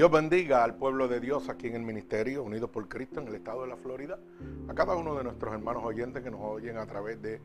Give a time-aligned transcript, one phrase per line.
[0.00, 3.34] Dios bendiga al pueblo de Dios aquí en el ministerio, unidos por Cristo en el
[3.34, 4.18] estado de la Florida,
[4.66, 7.38] a cada uno de nuestros hermanos oyentes que nos oyen a través de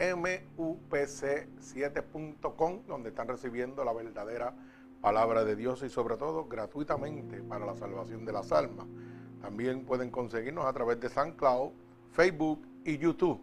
[0.00, 4.52] mupc7.com, donde están recibiendo la verdadera
[5.00, 8.86] palabra de Dios y sobre todo gratuitamente para la salvación de las almas.
[9.40, 11.70] También pueden conseguirnos a través de SoundCloud,
[12.10, 13.40] Facebook y YouTube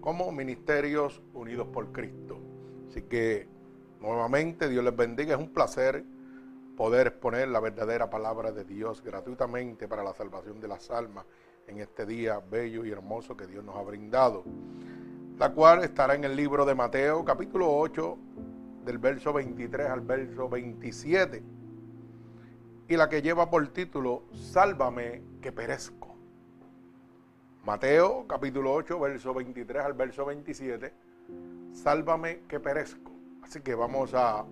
[0.00, 2.38] como Ministerios Unidos por Cristo.
[2.88, 3.48] Así que
[4.00, 6.04] nuevamente Dios les bendiga, es un placer
[6.76, 11.24] poder exponer la verdadera palabra de Dios gratuitamente para la salvación de las almas
[11.66, 14.44] en este día bello y hermoso que Dios nos ha brindado,
[15.38, 18.18] la cual estará en el libro de Mateo capítulo 8
[18.84, 21.42] del verso 23 al verso 27
[22.88, 26.14] y la que lleva por título Sálvame que perezco.
[27.64, 30.92] Mateo capítulo 8, verso 23 al verso 27.
[31.72, 33.10] Sálvame que perezco.
[33.42, 34.44] Así que vamos a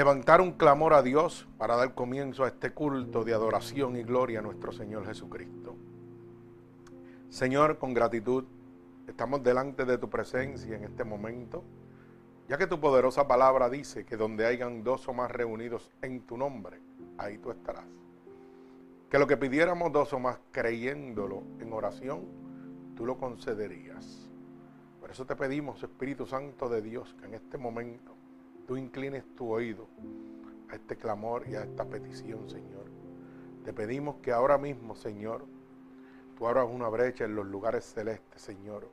[0.00, 4.38] levantar un clamor a Dios para dar comienzo a este culto de adoración y gloria
[4.38, 5.76] a nuestro Señor Jesucristo.
[7.28, 8.44] Señor, con gratitud,
[9.06, 11.62] estamos delante de tu presencia en este momento,
[12.48, 16.38] ya que tu poderosa palabra dice que donde hayan dos o más reunidos en tu
[16.38, 16.80] nombre,
[17.18, 17.84] ahí tú estarás
[19.10, 22.24] que lo que pidiéramos dos o más creyéndolo en oración,
[22.96, 24.30] tú lo concederías.
[24.98, 28.14] Por eso te pedimos, Espíritu Santo de Dios, que en este momento
[28.70, 29.88] tú inclines tu oído
[30.70, 32.84] a este clamor y a esta petición, Señor.
[33.64, 35.44] Te pedimos que ahora mismo, Señor,
[36.38, 38.88] tú abras una brecha en los lugares celestes, Señor,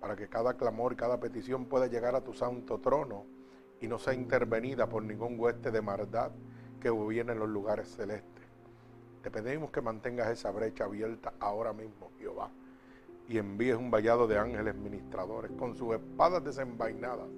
[0.00, 3.24] para que cada clamor cada petición pueda llegar a tu santo trono
[3.80, 6.32] y no sea intervenida por ningún hueste de maldad
[6.78, 8.44] que hubiera en los lugares celestes.
[9.22, 12.50] Te pedimos que mantengas esa brecha abierta ahora mismo, Jehová,
[13.26, 17.28] y envíes un vallado de ángeles ministradores con sus espadas desenvainadas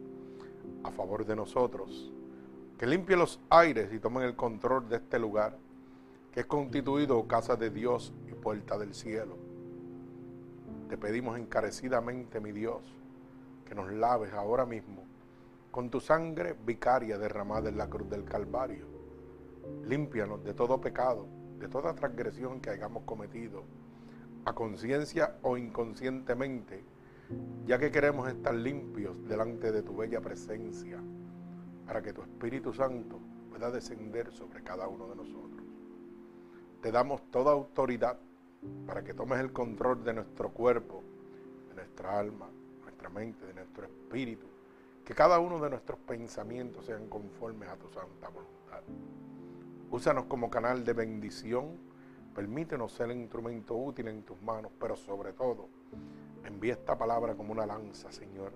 [0.84, 2.12] a favor de nosotros,
[2.78, 5.56] que limpie los aires y tomen el control de este lugar,
[6.32, 9.36] que es constituido casa de Dios y puerta del cielo.
[10.88, 12.82] Te pedimos encarecidamente, mi Dios,
[13.66, 15.04] que nos laves ahora mismo
[15.70, 18.86] con tu sangre vicaria derramada en la cruz del Calvario.
[19.84, 21.26] Límpianos de todo pecado
[21.58, 23.64] de toda transgresión que hayamos cometido,
[24.44, 26.84] a conciencia o inconscientemente,
[27.66, 30.99] ya que queremos estar limpios delante de tu bella presencia,
[31.87, 33.19] para que tu Espíritu Santo
[33.50, 35.62] pueda descender sobre cada uno de nosotros.
[36.81, 38.19] Te damos toda autoridad
[38.87, 41.03] para que tomes el control de nuestro cuerpo,
[41.69, 42.49] de nuestra alma,
[42.83, 44.47] nuestra mente, de nuestro espíritu,
[45.05, 48.83] que cada uno de nuestros pensamientos sean conformes a tu santa voluntad.
[49.91, 51.89] Úsanos como canal de bendición.
[52.34, 55.69] Permítenos ser un instrumento útil en tus manos, pero sobre todo,
[56.48, 58.53] envía esta palabra como una lanza, Señor,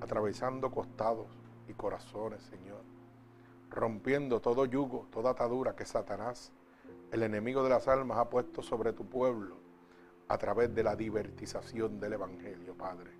[0.00, 1.28] atravesando costados
[1.68, 2.82] y corazones, Señor,
[3.70, 6.52] rompiendo todo yugo, toda atadura que Satanás,
[7.12, 9.56] el enemigo de las almas, ha puesto sobre tu pueblo
[10.28, 13.12] a través de la divertización del Evangelio, Padre.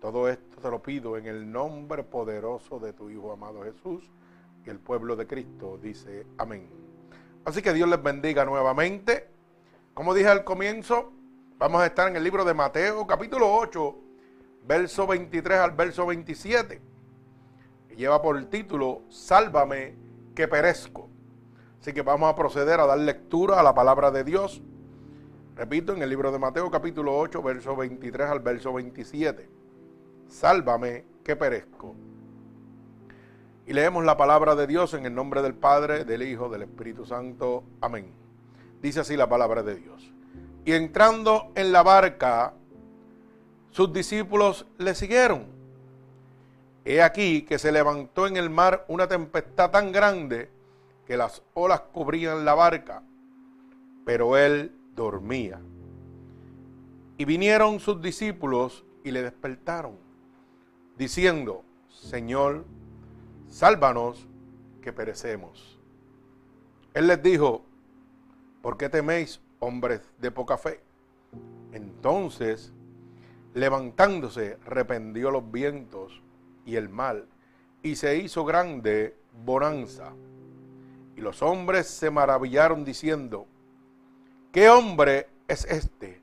[0.00, 4.10] Todo esto te lo pido en el nombre poderoso de tu Hijo amado Jesús
[4.70, 6.68] el pueblo de Cristo dice amén.
[7.44, 9.28] Así que Dios les bendiga nuevamente.
[9.94, 11.12] Como dije al comienzo,
[11.58, 13.96] vamos a estar en el libro de Mateo capítulo 8,
[14.66, 16.80] verso 23 al verso 27.
[17.88, 19.96] Que lleva por el título, Sálvame
[20.34, 21.08] que perezco.
[21.80, 24.62] Así que vamos a proceder a dar lectura a la palabra de Dios.
[25.56, 29.48] Repito, en el libro de Mateo capítulo 8, verso 23 al verso 27.
[30.28, 31.96] Sálvame que perezco.
[33.66, 37.04] Y leemos la palabra de Dios en el nombre del Padre, del Hijo, del Espíritu
[37.04, 37.64] Santo.
[37.80, 38.12] Amén.
[38.80, 40.14] Dice así la palabra de Dios.
[40.68, 42.52] Y entrando en la barca,
[43.70, 45.46] sus discípulos le siguieron.
[46.84, 50.50] He aquí que se levantó en el mar una tempestad tan grande
[51.06, 53.02] que las olas cubrían la barca,
[54.04, 55.58] pero él dormía.
[57.16, 59.96] Y vinieron sus discípulos y le despertaron,
[60.98, 62.66] diciendo, Señor,
[63.48, 64.28] sálvanos
[64.82, 65.78] que perecemos.
[66.92, 67.64] Él les dijo,
[68.60, 70.80] ¿por qué teméis, hombres de poca fe?
[71.72, 72.72] Entonces,
[73.54, 76.22] levantándose, rependió los vientos
[76.64, 77.26] y el mal,
[77.82, 80.12] y se hizo grande bonanza.
[81.16, 83.46] Y los hombres se maravillaron diciendo,
[84.52, 86.20] ¿qué hombre es este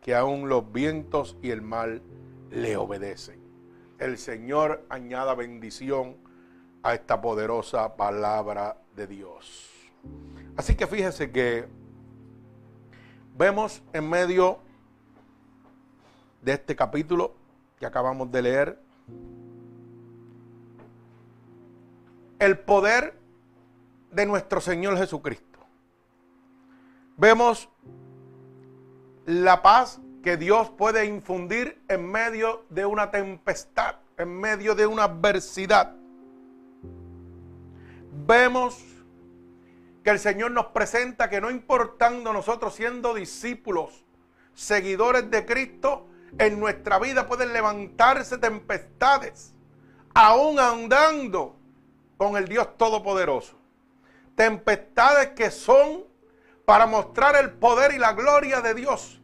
[0.00, 2.02] que aún los vientos y el mal
[2.50, 3.40] le obedecen?
[3.98, 6.16] El Señor añada bendición
[6.82, 9.70] a esta poderosa palabra de Dios.
[10.56, 11.68] Así que fíjese que
[13.36, 14.58] vemos en medio
[16.42, 17.34] de este capítulo
[17.78, 18.78] que acabamos de leer
[22.38, 23.18] el poder
[24.10, 25.60] de nuestro Señor Jesucristo.
[27.16, 27.68] Vemos
[29.26, 35.04] la paz que Dios puede infundir en medio de una tempestad, en medio de una
[35.04, 35.94] adversidad.
[38.26, 38.91] Vemos
[40.02, 44.04] que el Señor nos presenta que no importando nosotros siendo discípulos,
[44.54, 46.08] seguidores de Cristo,
[46.38, 49.54] en nuestra vida pueden levantarse tempestades,
[50.14, 51.56] aún andando
[52.16, 53.58] con el Dios Todopoderoso.
[54.34, 56.04] Tempestades que son
[56.64, 59.20] para mostrar el poder y la gloria de Dios.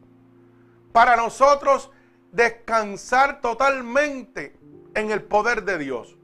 [0.91, 1.89] Para nosotros
[2.31, 4.55] descansar totalmente
[4.93, 6.15] en el poder de Dios.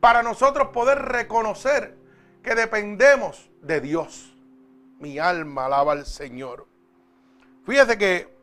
[0.00, 1.96] Para nosotros poder reconocer
[2.42, 4.32] que dependemos de Dios.
[4.98, 6.66] Mi alma alaba al Señor.
[7.64, 8.34] Fíjese que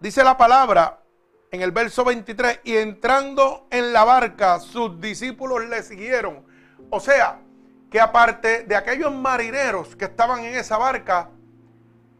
[0.00, 1.00] dice la palabra
[1.50, 6.44] en el verso 23, y entrando en la barca, sus discípulos le siguieron.
[6.90, 7.38] O sea,
[7.90, 11.30] que aparte de aquellos marineros que estaban en esa barca,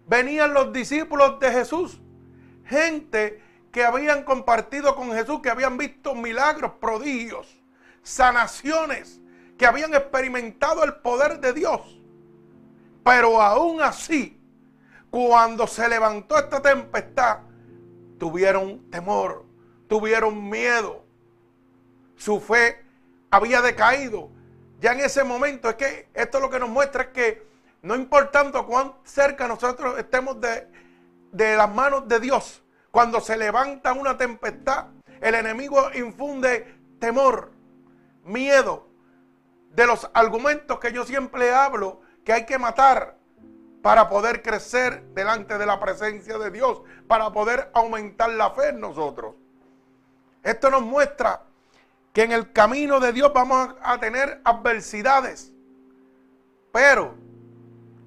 [0.06, 2.00] venían los discípulos de Jesús,
[2.64, 3.43] gente
[3.73, 7.61] que habían compartido con Jesús, que habían visto milagros, prodigios,
[8.05, 9.20] sanaciones,
[9.59, 11.81] que habían experimentado el poder de Dios.
[13.05, 14.41] Pero aún así,
[15.11, 17.41] cuando se levantó esta tempestad,
[18.19, 19.45] tuvieron temor,
[19.89, 21.05] tuvieron miedo.
[22.17, 22.85] Su fe
[23.31, 24.31] había decaído
[24.85, 27.47] ya en ese momento es que esto lo que nos muestra es que
[27.81, 30.69] no importando cuán cerca nosotros estemos de,
[31.33, 34.89] de las manos de Dios, cuando se levanta una tempestad,
[35.23, 37.51] el enemigo infunde temor,
[38.25, 38.87] miedo,
[39.75, 43.17] de los argumentos que yo siempre hablo, que hay que matar
[43.82, 48.81] para poder crecer delante de la presencia de Dios, para poder aumentar la fe en
[48.81, 49.35] nosotros.
[50.43, 51.43] Esto nos muestra
[52.12, 55.53] que en el camino de Dios vamos a tener adversidades,
[56.73, 57.15] pero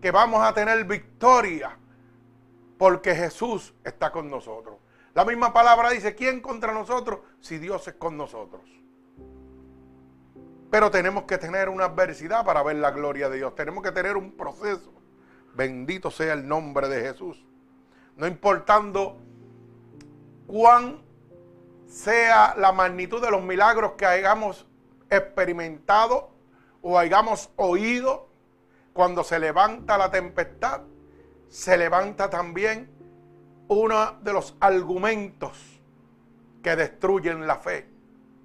[0.02, 1.78] que vamos a tener victoria
[2.78, 4.78] porque Jesús está con nosotros.
[5.14, 8.62] La misma palabra dice, ¿quién contra nosotros si Dios es con nosotros?
[10.70, 13.56] Pero tenemos que tener una adversidad para ver la gloria de Dios.
[13.56, 14.92] Tenemos que tener un proceso.
[15.56, 17.46] Bendito sea el nombre de Jesús.
[18.16, 19.18] No importando
[20.46, 21.02] cuán
[21.88, 24.68] sea la magnitud de los milagros que hayamos
[25.10, 26.32] experimentado
[26.82, 28.28] o hayamos oído,
[28.94, 30.82] cuando se levanta la tempestad,
[31.50, 32.90] se levanta también
[33.68, 35.82] uno de los argumentos
[36.64, 37.88] que destruyen la fe,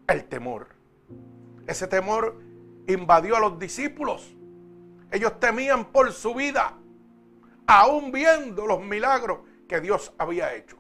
[0.06, 0.68] el temor.
[1.66, 2.40] Ese temor
[2.87, 4.35] invadió a los discípulos.
[5.11, 6.75] Ellos temían por su vida,
[7.66, 10.76] aún viendo los milagros que Dios había hecho.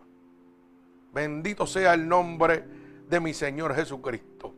[1.12, 2.64] Bendito sea el nombre
[3.08, 4.54] de mi Señor Jesucristo.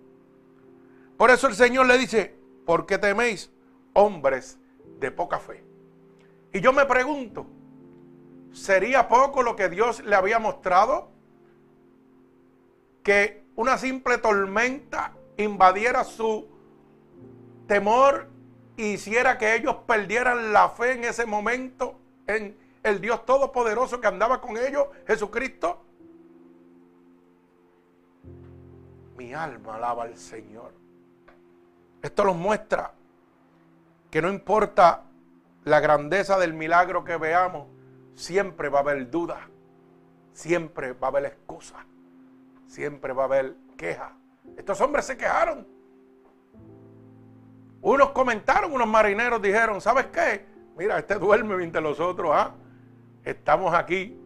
[1.16, 3.50] Por eso el Señor le dice, ¿por qué teméis
[3.93, 4.59] hombres
[5.00, 5.64] de poca fe?
[6.52, 7.47] Y yo me pregunto,
[8.52, 11.11] ¿sería poco lo que Dios le había mostrado?
[13.02, 16.46] Que una simple tormenta invadiera su
[17.66, 18.28] temor
[18.76, 24.06] e hiciera que ellos perdieran la fe en ese momento en el Dios Todopoderoso que
[24.06, 25.82] andaba con ellos, Jesucristo.
[29.16, 30.72] Mi alma alaba al Señor.
[32.02, 32.92] Esto nos muestra
[34.10, 35.04] que no importa
[35.64, 37.66] la grandeza del milagro que veamos,
[38.14, 39.48] siempre va a haber duda,
[40.32, 41.86] siempre va a haber excusa,
[42.66, 44.12] siempre va a haber queja.
[44.56, 45.66] Estos hombres se quejaron.
[47.82, 50.46] Unos comentaron, unos marineros dijeron, ¿sabes qué?
[50.76, 52.54] Mira, este duerme mientras los otros, ¿ah?
[53.24, 54.18] Estamos aquí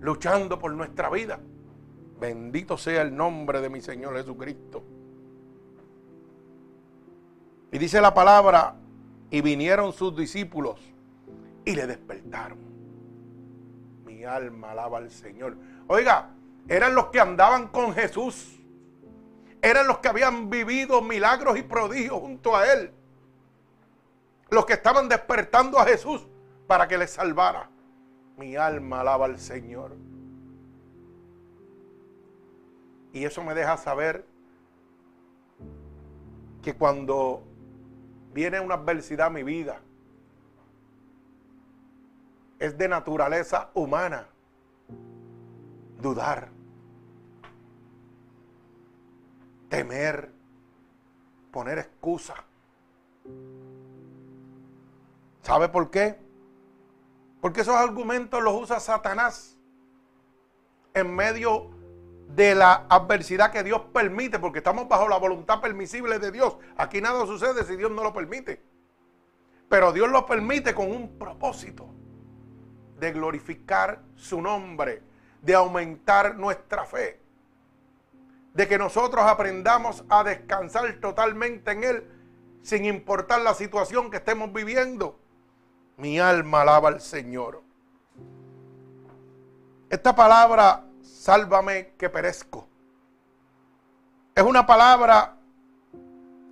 [0.00, 1.40] luchando por nuestra vida.
[2.20, 4.84] Bendito sea el nombre de mi Señor Jesucristo.
[7.72, 8.76] Y dice la palabra,
[9.30, 10.80] y vinieron sus discípulos
[11.64, 12.58] y le despertaron.
[14.06, 15.56] Mi alma alaba al Señor.
[15.88, 16.30] Oiga,
[16.68, 18.60] eran los que andaban con Jesús.
[19.64, 22.92] Eran los que habían vivido milagros y prodigios junto a Él.
[24.50, 26.26] Los que estaban despertando a Jesús
[26.66, 27.70] para que les salvara.
[28.36, 29.96] Mi alma alaba al Señor.
[33.14, 34.26] Y eso me deja saber
[36.60, 37.42] que cuando
[38.34, 39.80] viene una adversidad a mi vida,
[42.58, 44.26] es de naturaleza humana
[46.02, 46.50] dudar,
[49.74, 50.30] temer,
[51.50, 52.34] poner excusa.
[55.42, 56.16] ¿Sabe por qué?
[57.40, 59.58] Porque esos argumentos los usa Satanás
[60.94, 61.70] en medio
[62.28, 66.56] de la adversidad que Dios permite, porque estamos bajo la voluntad permisible de Dios.
[66.76, 68.62] Aquí nada sucede si Dios no lo permite.
[69.68, 71.88] Pero Dios lo permite con un propósito
[73.00, 75.02] de glorificar su nombre,
[75.42, 77.23] de aumentar nuestra fe,
[78.54, 82.10] de que nosotros aprendamos a descansar totalmente en Él,
[82.62, 85.18] sin importar la situación que estemos viviendo.
[85.96, 87.62] Mi alma alaba al Señor.
[89.90, 92.66] Esta palabra, sálvame que perezco,
[94.34, 95.36] es una palabra,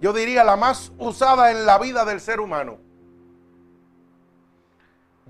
[0.01, 2.79] yo diría, la más usada en la vida del ser humano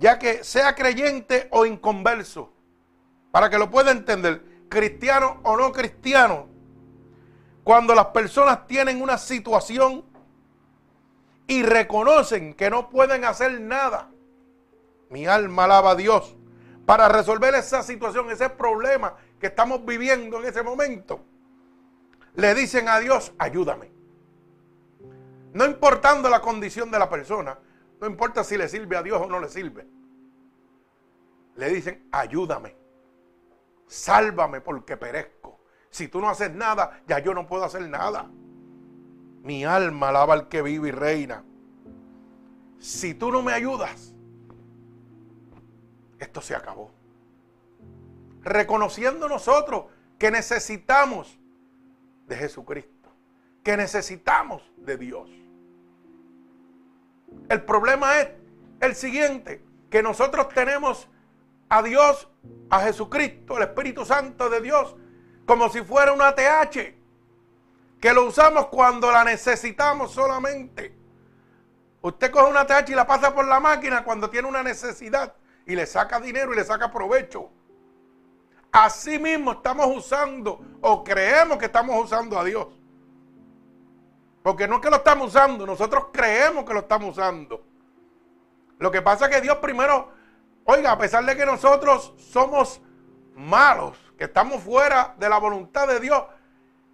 [0.02, 2.52] ya que sea creyente o inconverso,
[3.30, 6.48] para que lo pueda entender, cristiano o no cristiano,
[7.64, 10.04] cuando las personas tienen una situación
[11.46, 14.10] y reconocen que no pueden hacer nada,
[15.10, 16.36] mi alma alaba a Dios
[16.86, 21.20] para resolver esa situación, ese problema que estamos viviendo en ese momento.
[22.34, 23.92] Le dicen a Dios, ayúdame.
[25.52, 27.58] No importando la condición de la persona,
[28.00, 29.86] no importa si le sirve a Dios o no le sirve.
[31.56, 32.74] Le dicen, ayúdame.
[33.86, 35.41] Sálvame porque perezco.
[35.92, 38.30] Si tú no haces nada, ya yo no puedo hacer nada.
[39.42, 41.44] Mi alma alaba al que vive y reina.
[42.78, 44.14] Si tú no me ayudas,
[46.18, 46.90] esto se acabó.
[48.40, 49.84] Reconociendo nosotros
[50.18, 51.38] que necesitamos
[52.26, 53.10] de Jesucristo,
[53.62, 55.28] que necesitamos de Dios.
[57.50, 58.30] El problema es
[58.80, 61.06] el siguiente, que nosotros tenemos
[61.68, 62.30] a Dios,
[62.70, 64.96] a Jesucristo, el Espíritu Santo de Dios,
[65.46, 66.94] como si fuera una TH,
[68.00, 70.94] que lo usamos cuando la necesitamos solamente.
[72.00, 75.34] Usted coge una TH y la pasa por la máquina cuando tiene una necesidad
[75.66, 77.50] y le saca dinero y le saca provecho.
[78.72, 82.68] Así mismo estamos usando o creemos que estamos usando a Dios.
[84.42, 87.64] Porque no es que lo estamos usando, nosotros creemos que lo estamos usando.
[88.78, 90.10] Lo que pasa es que Dios primero,
[90.64, 92.80] oiga, a pesar de que nosotros somos
[93.36, 96.22] malos, estamos fuera de la voluntad de Dios,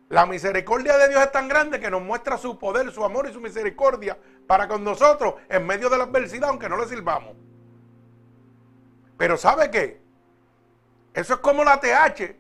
[0.08, 3.32] la misericordia de Dios es tan grande que nos muestra su poder, su amor y
[3.32, 4.16] su misericordia
[4.47, 7.37] para con nosotros en medio de la adversidad, aunque no le sirvamos.
[9.18, 10.00] Pero ¿sabe qué?
[11.12, 12.37] Eso es como la TH.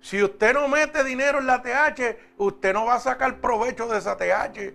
[0.00, 3.98] Si usted no mete dinero en la TH, usted no va a sacar provecho de
[3.98, 4.74] esa TH.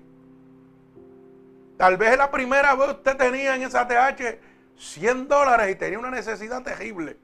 [1.77, 4.39] Tal vez la primera vez usted tenía en esa TH
[4.75, 7.17] 100 dólares y tenía una necesidad terrible.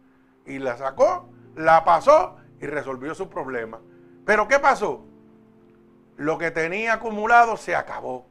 [0.46, 3.80] Y la sacó, la pasó y resolvió su problema.
[4.26, 5.06] Pero ¿qué pasó?
[6.18, 8.26] Lo que tenía acumulado se acabó.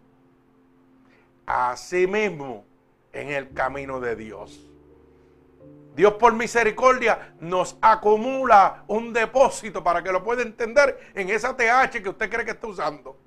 [1.47, 2.65] Así mismo
[3.13, 4.71] en el camino de Dios.
[5.95, 12.03] Dios por misericordia nos acumula un depósito para que lo pueda entender en esa TH
[12.03, 13.21] que usted cree que está usando.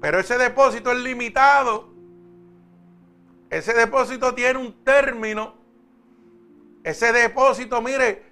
[0.00, 1.90] Pero ese depósito es limitado.
[3.48, 5.54] Ese depósito tiene un término.
[6.84, 8.31] Ese depósito, mire,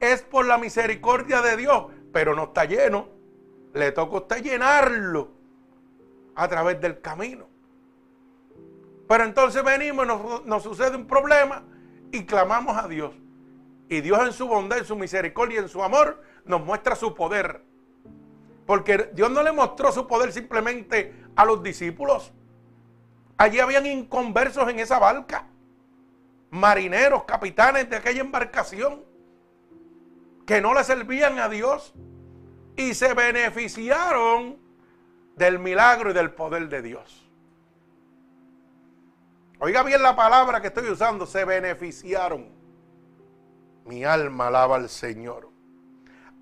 [0.00, 3.08] es por la misericordia de Dios, pero no está lleno.
[3.74, 5.30] Le toca a usted llenarlo
[6.34, 7.46] a través del camino.
[9.06, 11.62] Pero entonces venimos nos, nos sucede un problema
[12.10, 13.12] y clamamos a Dios.
[13.88, 17.14] Y Dios en su bondad, en su misericordia y en su amor nos muestra su
[17.14, 17.62] poder.
[18.66, 22.32] Porque Dios no le mostró su poder simplemente a los discípulos.
[23.36, 25.46] Allí habían inconversos en esa barca.
[26.50, 29.02] Marineros, capitanes de aquella embarcación
[30.50, 31.94] que no le servían a Dios
[32.74, 34.58] y se beneficiaron
[35.36, 37.30] del milagro y del poder de Dios.
[39.60, 42.48] Oiga bien la palabra que estoy usando, se beneficiaron.
[43.84, 45.48] Mi alma alaba al Señor.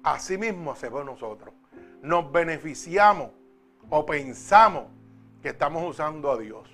[0.03, 1.53] Así mismo hacemos nosotros.
[2.01, 3.33] Nos beneficiamos
[3.91, 4.85] o pensamos
[5.43, 6.67] que estamos usando a Dios.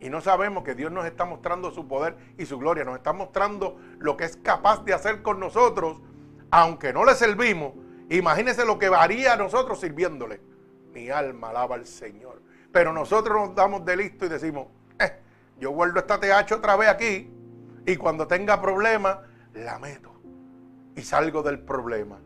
[0.00, 2.84] Y no sabemos que Dios nos está mostrando su poder y su gloria.
[2.84, 6.00] Nos está mostrando lo que es capaz de hacer con nosotros,
[6.56, 7.74] aunque no le servimos.
[8.08, 10.40] Imagínense lo que varía a nosotros sirviéndole.
[10.94, 12.40] Mi alma alaba al Señor.
[12.72, 15.20] Pero nosotros nos damos de listo y decimos, eh,
[15.58, 17.30] yo vuelvo esta TH otra vez aquí
[17.84, 19.20] y cuando tenga problema,
[19.52, 20.12] la meto
[20.94, 22.18] y salgo del problema.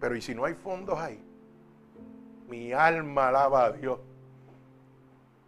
[0.00, 1.24] Pero ¿y si no hay fondos ahí?
[2.48, 3.98] Mi alma alaba a Dios.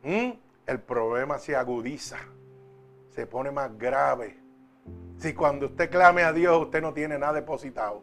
[0.02, 0.30] ¿Mm?
[0.66, 2.16] El problema se agudiza,
[3.10, 4.38] se pone más grave.
[5.18, 8.02] Si cuando usted clame a Dios usted no tiene nada depositado.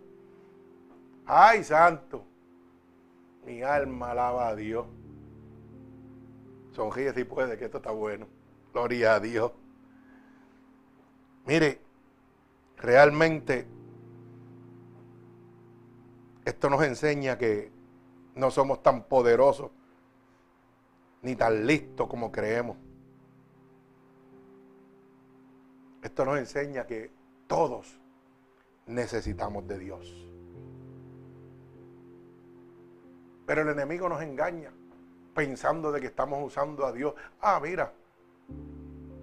[1.25, 2.25] Ay, santo.
[3.45, 4.85] Mi alma alaba a Dios.
[6.73, 8.27] Sonríe si puede, que esto está bueno.
[8.73, 9.51] Gloria a Dios.
[11.45, 11.79] Mire,
[12.77, 13.65] realmente
[16.43, 17.71] esto nos enseña que
[18.35, 19.71] no somos tan poderosos
[21.21, 22.77] ni tan listos como creemos.
[26.05, 27.09] Esto nos enseña que
[27.47, 27.99] todos
[28.85, 30.27] necesitamos de Dios.
[33.47, 34.71] Pero el enemigo nos engaña
[35.33, 37.15] pensando de que estamos usando a Dios.
[37.41, 37.91] Ah, mira,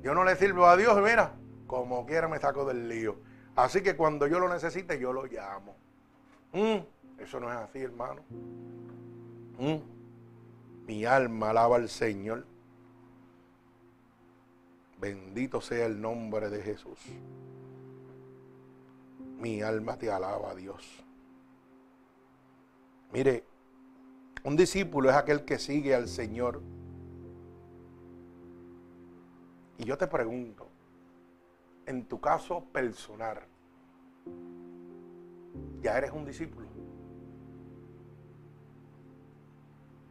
[0.02, 1.36] yo no le sirvo a Dios, mira,
[1.68, 3.14] como quiera me saco del lío.
[3.54, 5.76] Así que cuando yo lo necesite, yo lo llamo.
[6.52, 8.22] Mm, eso no es así, hermano.
[9.56, 9.76] Mm,
[10.88, 12.44] mi alma alaba al Señor.
[15.02, 17.00] Bendito sea el nombre de Jesús.
[19.40, 21.04] Mi alma te alaba, Dios.
[23.12, 23.44] Mire,
[24.44, 26.62] un discípulo es aquel que sigue al Señor.
[29.78, 30.68] Y yo te pregunto,
[31.84, 33.40] en tu caso personal,
[35.80, 36.68] ¿ya eres un discípulo?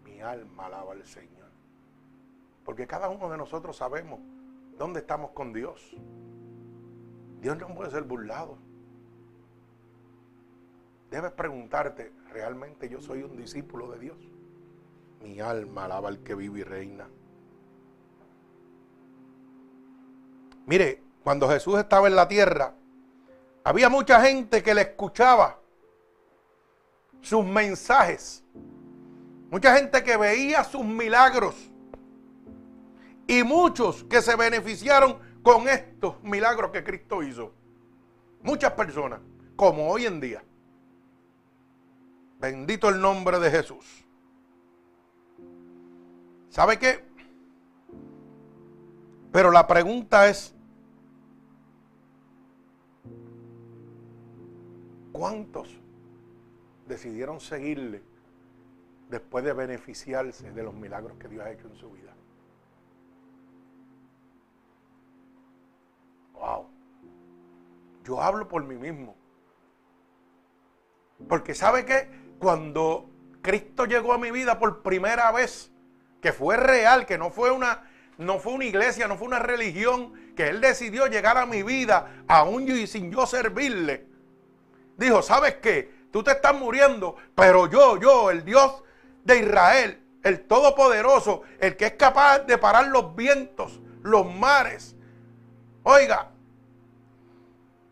[0.04, 1.50] Mi alma alaba al Señor.
[2.66, 4.20] Porque cada uno de nosotros sabemos
[4.82, 5.96] dónde estamos con Dios.
[7.40, 8.58] Dios no puede ser burlado.
[11.12, 14.18] Debes preguntarte, ¿realmente yo soy un discípulo de Dios?
[15.22, 17.08] Mi alma alaba al que vive y reina.
[20.66, 22.74] Mire, cuando Jesús estaba en la tierra,
[23.64, 25.60] había mucha gente que le escuchaba
[27.22, 28.44] sus mensajes.
[29.52, 31.71] Mucha gente que veía sus milagros.
[33.32, 37.54] Y muchos que se beneficiaron con estos milagros que Cristo hizo.
[38.42, 39.22] Muchas personas,
[39.56, 40.44] como hoy en día.
[42.42, 44.06] Bendito el nombre de Jesús.
[46.50, 47.06] ¿Sabe qué?
[49.32, 50.54] Pero la pregunta es,
[55.14, 55.70] ¿cuántos
[56.86, 58.04] decidieron seguirle
[59.10, 62.11] después de beneficiarse de los milagros que Dios ha hecho en su vida?
[66.42, 66.68] Wow.
[68.04, 69.16] Yo hablo por mí mismo.
[71.30, 72.22] Porque ¿sabe qué?
[72.42, 73.08] cuando
[73.44, 75.72] Cristo llegó a mi vida por primera vez,
[76.22, 80.14] que fue real, que no fue una, no fue una iglesia, no fue una religión,
[80.36, 84.08] que Él decidió llegar a mi vida aún y sin yo servirle.
[84.98, 85.92] Dijo, ¿sabes qué?
[86.12, 88.84] Tú te estás muriendo, pero yo, yo, el Dios
[89.24, 94.96] de Israel, el Todopoderoso, el que es capaz de parar los vientos, los mares.
[95.84, 96.30] Oiga,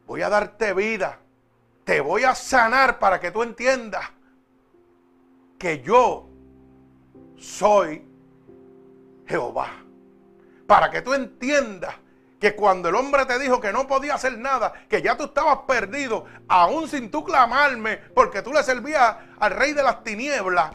[0.06, 1.20] voy a darte vida,
[1.84, 4.06] te voy a sanar para que tú entiendas
[5.58, 6.30] que yo
[7.38, 8.06] soy
[9.26, 9.70] Jehová.
[10.68, 11.96] Para que tú entiendas
[12.40, 15.60] que cuando el hombre te dijo que no podía hacer nada, que ya tú estabas
[15.68, 20.72] perdido, aún sin tú clamarme, porque tú le servías al rey de las tinieblas,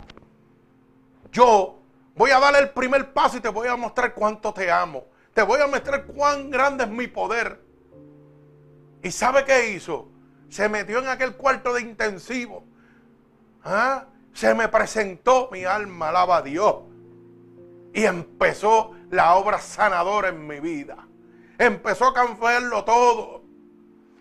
[1.33, 1.79] yo
[2.15, 5.05] voy a dar el primer paso y te voy a mostrar cuánto te amo.
[5.35, 7.61] Te voy a mostrar cuán grande es mi poder.
[9.03, 10.09] ¿Y sabe qué hizo?
[10.49, 12.65] Se metió en aquel cuarto de intensivo.
[13.65, 14.07] ¿Ah?
[14.35, 16.77] se me presentó, mi alma alaba a Dios.
[17.95, 20.97] Y empezó la obra sanadora en mi vida.
[21.57, 23.45] Empezó a cambiarlo todo.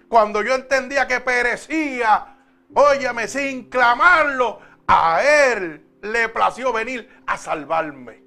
[0.07, 2.37] Cuando yo entendía que perecía,
[2.75, 8.21] óyeme, sin clamarlo, a Él le plació venir a salvarme.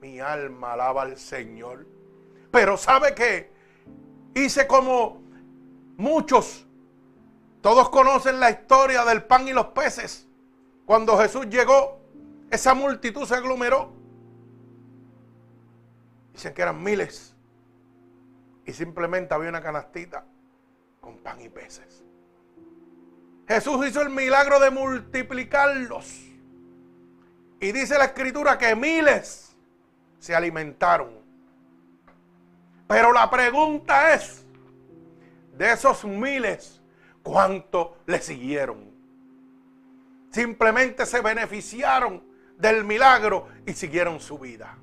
[0.00, 1.93] Mi alma alaba al Señor.
[2.54, 3.50] Pero ¿sabe qué?
[4.32, 5.20] Hice como
[5.96, 6.64] muchos.
[7.60, 10.28] Todos conocen la historia del pan y los peces.
[10.86, 11.98] Cuando Jesús llegó,
[12.52, 13.92] esa multitud se aglomeró.
[16.32, 17.34] Dicen que eran miles.
[18.64, 20.24] Y simplemente había una canastita
[21.00, 22.04] con pan y peces.
[23.48, 26.20] Jesús hizo el milagro de multiplicarlos.
[27.58, 29.56] Y dice la escritura que miles
[30.20, 31.23] se alimentaron.
[32.86, 34.44] Pero la pregunta es,
[35.56, 36.82] de esos miles,
[37.22, 38.92] ¿cuánto le siguieron?
[40.30, 42.22] Simplemente se beneficiaron
[42.58, 44.78] del milagro y siguieron su vida.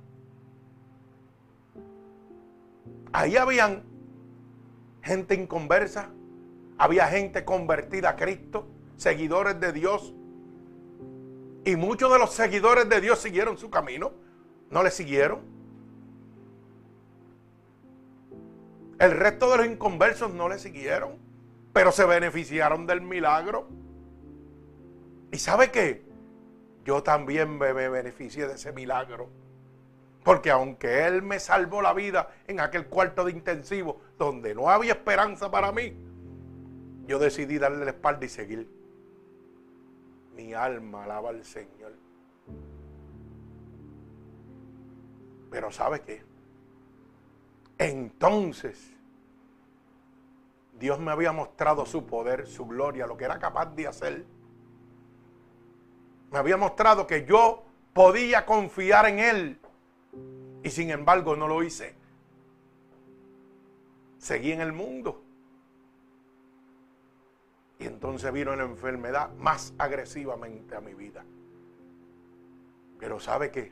[3.13, 3.83] Ahí habían
[5.03, 6.09] gente inconversa,
[6.77, 10.13] había gente convertida a Cristo, seguidores de Dios.
[11.65, 14.13] Y muchos de los seguidores de Dios siguieron su camino,
[14.69, 15.41] no le siguieron.
[19.01, 21.17] El resto de los inconversos no le siguieron,
[21.73, 23.67] pero se beneficiaron del milagro.
[25.31, 26.05] ¿Y sabe qué?
[26.85, 29.27] Yo también me, beneficié de ese milagro.
[30.23, 34.91] Porque aunque Él me salvó la vida en aquel cuarto de intensivo donde no había
[34.91, 35.97] esperanza para mí,
[37.07, 38.69] yo decidí darle la espalda y seguir.
[40.35, 41.93] Mi alma alaba al Señor.
[45.49, 46.30] Pero ¿sabe qué?
[47.81, 48.93] Entonces
[50.79, 54.23] Dios me había mostrado su poder, su gloria, lo que era capaz de hacer.
[56.29, 59.59] Me había mostrado que yo podía confiar en Él.
[60.61, 61.95] Y sin embargo no lo hice.
[64.19, 65.23] Seguí en el mundo.
[67.79, 71.25] Y entonces vino la enfermedad más agresivamente a mi vida.
[72.99, 73.71] Pero ¿sabe qué?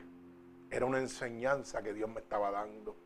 [0.68, 2.96] Era una enseñanza que Dios me estaba dando.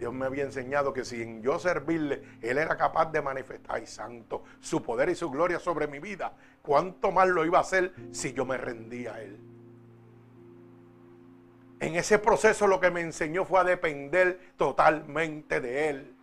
[0.00, 4.42] Dios me había enseñado que sin yo servirle, Él era capaz de manifestar, ay santo,
[4.58, 6.32] su poder y su gloria sobre mi vida.
[6.62, 9.38] ¿Cuánto más lo iba a hacer si yo me rendía a Él?
[11.80, 16.14] En ese proceso lo que me enseñó fue a depender totalmente de Él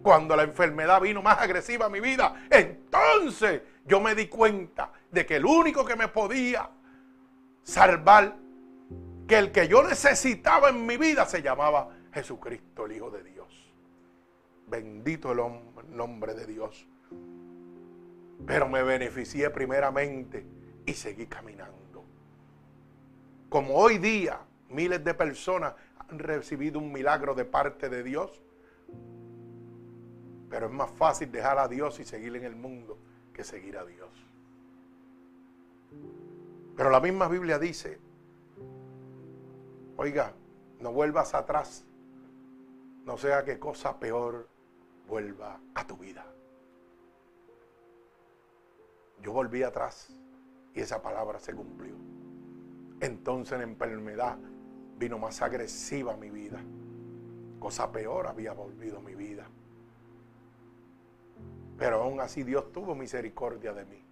[0.00, 5.26] cuando la enfermedad vino más agresiva a mi vida, entonces yo me di cuenta de
[5.26, 6.70] que el único que me podía
[7.64, 8.36] salvar,
[9.26, 13.72] que el que yo necesitaba en mi vida se llamaba Jesucristo, el Hijo de Dios.
[14.66, 16.86] Bendito el nombre de Dios.
[18.46, 20.46] Pero me beneficié primeramente
[20.86, 22.04] y seguí caminando.
[23.48, 24.40] Como hoy día
[24.70, 28.42] miles de personas han recibido un milagro de parte de Dios,
[30.50, 32.98] pero es más fácil dejar a Dios y seguir en el mundo
[33.32, 34.08] que seguir a Dios.
[36.76, 37.98] Pero la misma Biblia dice,
[39.96, 40.32] oiga,
[40.80, 41.84] no vuelvas atrás,
[43.08, 44.46] no sea que cosa peor
[45.08, 46.26] vuelva a tu vida.
[49.22, 50.12] Yo volví atrás
[50.74, 51.94] y esa palabra se cumplió.
[53.00, 54.36] Entonces la enfermedad
[54.98, 56.60] vino más agresiva a mi vida.
[57.58, 59.46] Cosa peor había volvido mi vida.
[61.78, 64.04] Pero aún así Dios tuvo misericordia de mí.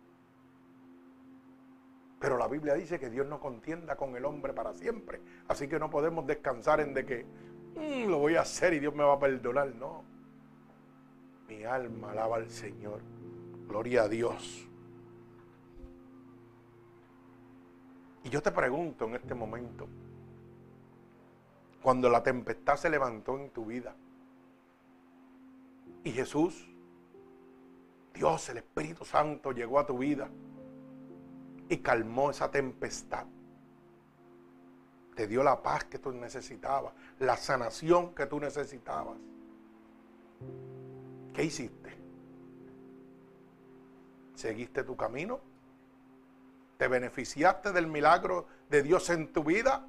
[2.18, 5.20] Pero la Biblia dice que Dios no contienda con el hombre para siempre.
[5.48, 7.26] Así que no podemos descansar en de que
[7.76, 9.74] mm, lo voy a hacer y Dios me va a perdonar.
[9.74, 10.02] No.
[11.48, 13.00] Mi alma alaba al Señor.
[13.68, 14.66] Gloria a Dios.
[18.24, 19.86] Y yo te pregunto en este momento,
[21.82, 23.94] cuando la tempestad se levantó en tu vida
[26.02, 26.66] y Jesús
[28.16, 30.30] Dios, el Espíritu Santo llegó a tu vida
[31.68, 33.26] y calmó esa tempestad.
[35.16, 39.16] Te dio la paz que tú necesitabas, la sanación que tú necesitabas.
[41.32, 41.90] ¿Qué hiciste?
[44.34, 45.40] ¿Seguiste tu camino?
[46.76, 49.88] ¿Te beneficiaste del milagro de Dios en tu vida?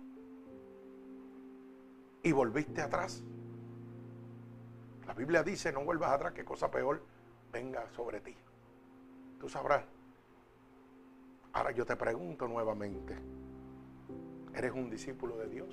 [2.24, 3.22] ¿Y volviste atrás?
[5.06, 7.04] La Biblia dice, no vuelvas atrás, que cosa peor
[7.52, 8.36] venga sobre ti.
[9.40, 9.84] Tú sabrás.
[11.52, 13.18] Ahora yo te pregunto nuevamente,
[14.58, 15.70] ¿eres un discípulo de Dios?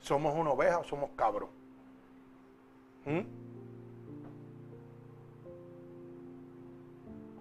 [0.00, 1.50] ¿Somos una oveja o somos cabros?
[3.04, 3.20] ¿Mm?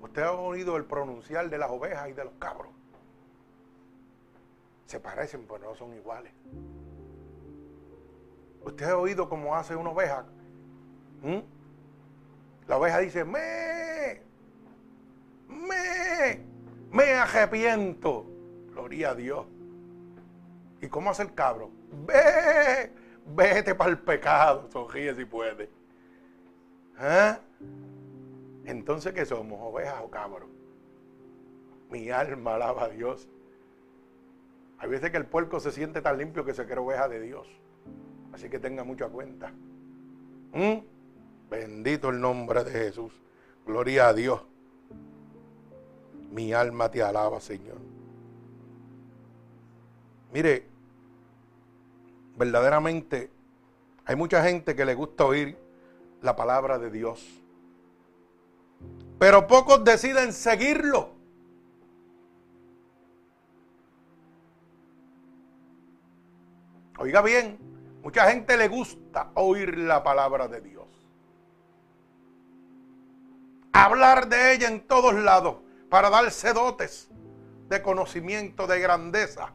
[0.03, 2.71] Usted ha oído el pronunciar de las ovejas y de los cabros.
[4.85, 6.31] Se parecen, pero no son iguales.
[8.63, 10.25] Usted ha oído cómo hace una oveja
[11.23, 11.39] ¿Mm?
[12.67, 14.21] La oveja dice, me,
[15.47, 16.46] me,
[16.91, 18.25] me arrepiento.
[18.71, 19.45] Gloria a Dios.
[20.81, 21.71] ¿Y cómo hace el cabro?
[22.05, 22.91] Ve,
[23.35, 24.69] vete para el pecado.
[24.71, 25.69] Sonríe si puede.
[26.97, 27.39] ¿Ah?
[28.65, 29.59] Entonces, ¿qué somos?
[29.61, 30.49] ¿Ovejas o cabros?
[31.89, 33.27] Mi alma alaba a Dios.
[34.79, 37.47] Hay veces que el puerco se siente tan limpio que se cree oveja de Dios.
[38.33, 39.51] Así que tenga mucha cuenta.
[40.53, 40.79] ¿Mm?
[41.49, 43.13] Bendito el nombre de Jesús.
[43.65, 44.41] Gloria a Dios.
[46.31, 47.77] Mi alma te alaba, Señor.
[50.33, 50.67] Mire,
[52.35, 53.31] verdaderamente
[54.05, 55.57] hay mucha gente que le gusta oír
[56.21, 57.25] la palabra de Dios.
[59.19, 61.15] Pero pocos deciden seguirlo.
[66.99, 67.57] Oiga bien,
[68.03, 70.77] mucha gente le gusta oír la palabra de Dios
[73.83, 75.57] hablar de ella en todos lados
[75.89, 77.09] para darse dotes
[77.69, 79.53] de conocimiento, de grandeza,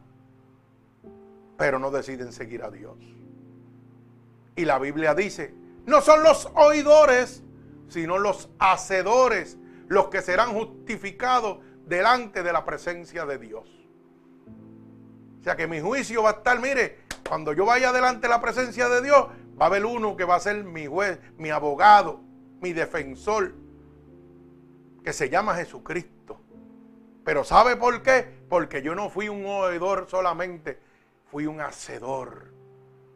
[1.57, 2.97] pero no deciden seguir a Dios.
[4.55, 5.53] Y la Biblia dice,
[5.85, 7.43] no son los oidores,
[7.87, 13.69] sino los hacedores los que serán justificados delante de la presencia de Dios.
[15.39, 18.41] O sea que mi juicio va a estar, mire, cuando yo vaya delante de la
[18.41, 19.27] presencia de Dios,
[19.59, 22.21] va a haber uno que va a ser mi juez, mi abogado,
[22.61, 23.53] mi defensor,
[25.03, 26.39] que se llama Jesucristo.
[27.23, 28.25] Pero ¿sabe por qué?
[28.49, 30.79] Porque yo no fui un oidor solamente,
[31.25, 32.53] fui un hacedor.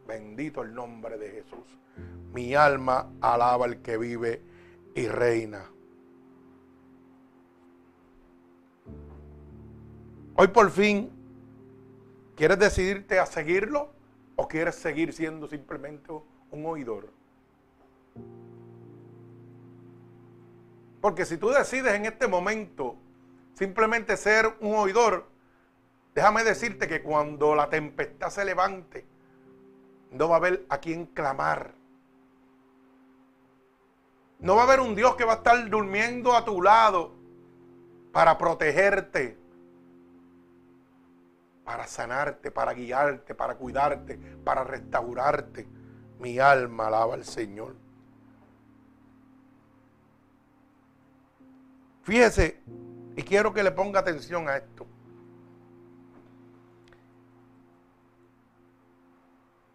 [0.06, 1.78] Bendito el nombre de Jesús.
[2.32, 4.42] Mi alma alaba al que vive
[4.94, 5.70] y reina.
[10.36, 11.10] Hoy por fin,
[12.36, 13.92] ¿quieres decidirte a seguirlo
[14.36, 16.12] o quieres seguir siendo simplemente
[16.50, 17.17] un oidor?
[21.00, 22.96] Porque si tú decides en este momento
[23.54, 25.26] simplemente ser un oidor,
[26.14, 29.06] déjame decirte que cuando la tempestad se levante,
[30.10, 31.74] no va a haber a quien clamar.
[34.40, 37.14] No va a haber un Dios que va a estar durmiendo a tu lado
[38.12, 39.36] para protegerte,
[41.64, 45.68] para sanarte, para guiarte, para cuidarte, para restaurarte.
[46.18, 47.76] Mi alma alaba al Señor.
[52.08, 52.58] Fíjese,
[53.16, 54.86] y quiero que le ponga atención a esto.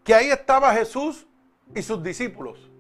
[0.04, 1.28] Que ahí estaba Jesús
[1.76, 2.72] y sus discípulos.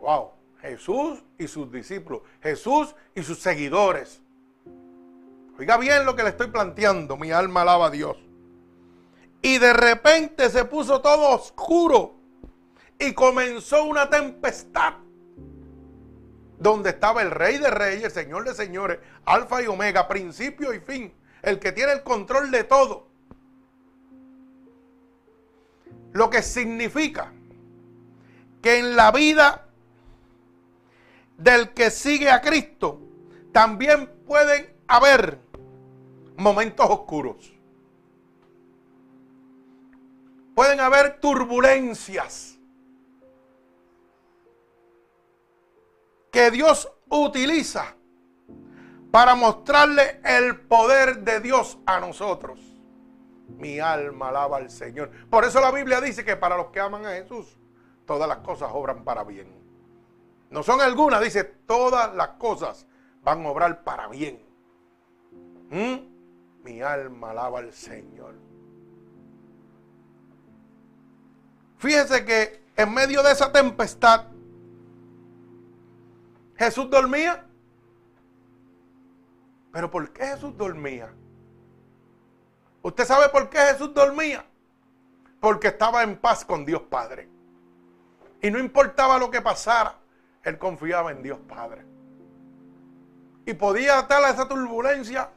[0.00, 4.20] Wow, Jesús y sus discípulos, Jesús y sus seguidores.
[5.56, 8.16] Oiga bien lo que le estoy planteando, mi alma alaba a Dios.
[9.42, 12.16] Y de repente se puso todo oscuro
[12.98, 15.03] y comenzó una tempestad
[16.64, 20.80] donde estaba el rey de reyes, el señor de señores, alfa y omega, principio y
[20.80, 23.06] fin, el que tiene el control de todo.
[26.12, 27.30] Lo que significa
[28.62, 29.66] que en la vida
[31.36, 32.98] del que sigue a Cristo,
[33.52, 35.38] también pueden haber
[36.38, 37.52] momentos oscuros.
[40.54, 42.53] Pueden haber turbulencias
[46.34, 47.94] que Dios utiliza
[49.12, 52.58] para mostrarle el poder de Dios a nosotros.
[53.46, 55.12] Mi alma alaba al Señor.
[55.30, 57.56] Por eso la Biblia dice que para los que aman a Jesús,
[58.04, 59.46] todas las cosas obran para bien.
[60.50, 62.84] No son algunas, dice, todas las cosas
[63.22, 64.44] van a obrar para bien.
[65.70, 66.64] ¿Mm?
[66.64, 68.34] Mi alma alaba al Señor.
[71.78, 74.33] Fíjese que en medio de esa tempestad,
[76.56, 77.44] Jesús dormía.
[79.72, 81.12] Pero ¿por qué Jesús dormía?
[82.82, 84.44] ¿Usted sabe por qué Jesús dormía?
[85.40, 87.28] Porque estaba en paz con Dios Padre.
[88.40, 89.98] Y no importaba lo que pasara.
[90.42, 91.84] Él confiaba en Dios Padre.
[93.46, 95.30] Y podía estar a esa turbulencia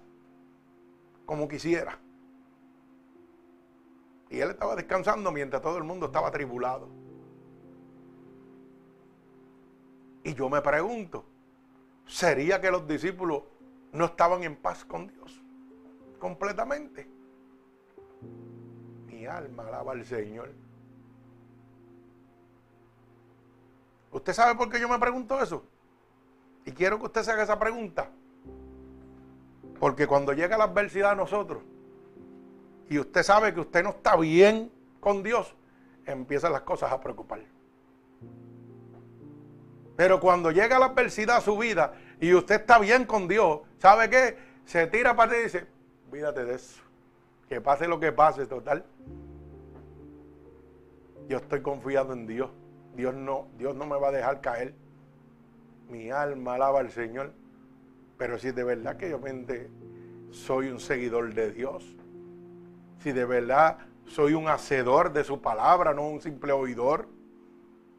[1.25, 1.97] como quisiera.
[4.29, 6.89] Y él estaba descansando mientras todo el mundo estaba tribulado.
[10.27, 11.23] Y yo me pregunto,
[12.05, 13.43] ¿sería que los discípulos
[13.93, 15.41] no estaban en paz con Dios?
[16.19, 17.07] Completamente.
[19.05, 20.51] Mi alma alaba al Señor.
[24.11, 25.63] ¿Usted sabe por qué yo me pregunto eso?
[26.65, 28.09] Y quiero que usted se haga esa pregunta.
[29.79, 31.63] Porque cuando llega la adversidad a nosotros
[32.89, 35.55] y usted sabe que usted no está bien con Dios,
[36.05, 37.39] empiezan las cosas a preocupar.
[39.97, 44.09] Pero cuando llega la adversidad a su vida y usted está bien con Dios, ¿sabe
[44.09, 44.37] qué?
[44.63, 45.65] Se tira para ti y dice,
[46.07, 46.83] olvídate de eso.
[47.49, 48.85] Que pase lo que pase, total.
[51.27, 52.51] Yo estoy confiando en Dios.
[52.95, 54.75] Dios no, Dios no me va a dejar caer.
[55.89, 57.33] Mi alma alaba al Señor.
[58.19, 59.69] Pero si de verdad que yo mente
[60.29, 61.95] soy un seguidor de Dios,
[62.99, 67.07] si de verdad soy un hacedor de su palabra, no un simple oidor,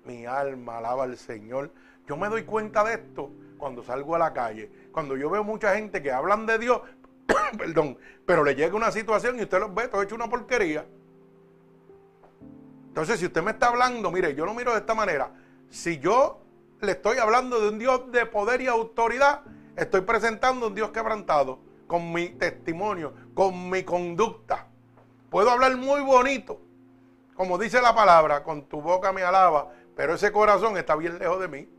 [0.05, 1.73] mi alma alaba al Señor.
[2.09, 5.75] Yo me doy cuenta de esto cuando salgo a la calle, cuando yo veo mucha
[5.75, 6.81] gente que hablan de Dios,
[7.59, 10.87] perdón, pero le llega una situación y usted los ve todo hecho una porquería.
[12.89, 15.33] Entonces, si usted me está hablando, mire, yo lo miro de esta manera.
[15.69, 16.41] Si yo
[16.81, 19.43] le estoy hablando de un Dios de poder y autoridad,
[19.77, 24.67] estoy presentando un Dios quebrantado con mi testimonio, con mi conducta.
[25.29, 26.59] Puedo hablar muy bonito,
[27.35, 31.39] como dice la palabra, con tu boca me alaba, pero ese corazón está bien lejos
[31.41, 31.78] de mí.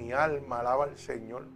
[0.00, 1.46] Mi alma alaba al Señor.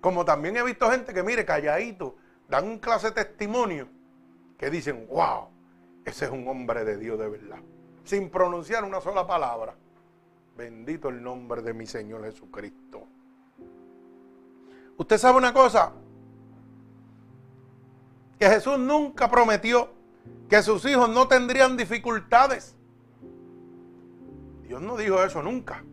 [0.00, 2.16] Como también he visto gente que, mire, calladito,
[2.48, 3.88] dan un clase de testimonio,
[4.58, 5.48] que dicen, wow,
[6.04, 7.58] ese es un hombre de Dios de verdad.
[8.04, 9.74] Sin pronunciar una sola palabra.
[10.56, 13.04] Bendito el nombre de mi Señor Jesucristo.
[14.98, 15.92] Usted sabe una cosa.
[18.38, 19.90] Que Jesús nunca prometió
[20.48, 22.76] que sus hijos no tendrían dificultades.
[24.62, 25.84] Dios no dijo eso nunca.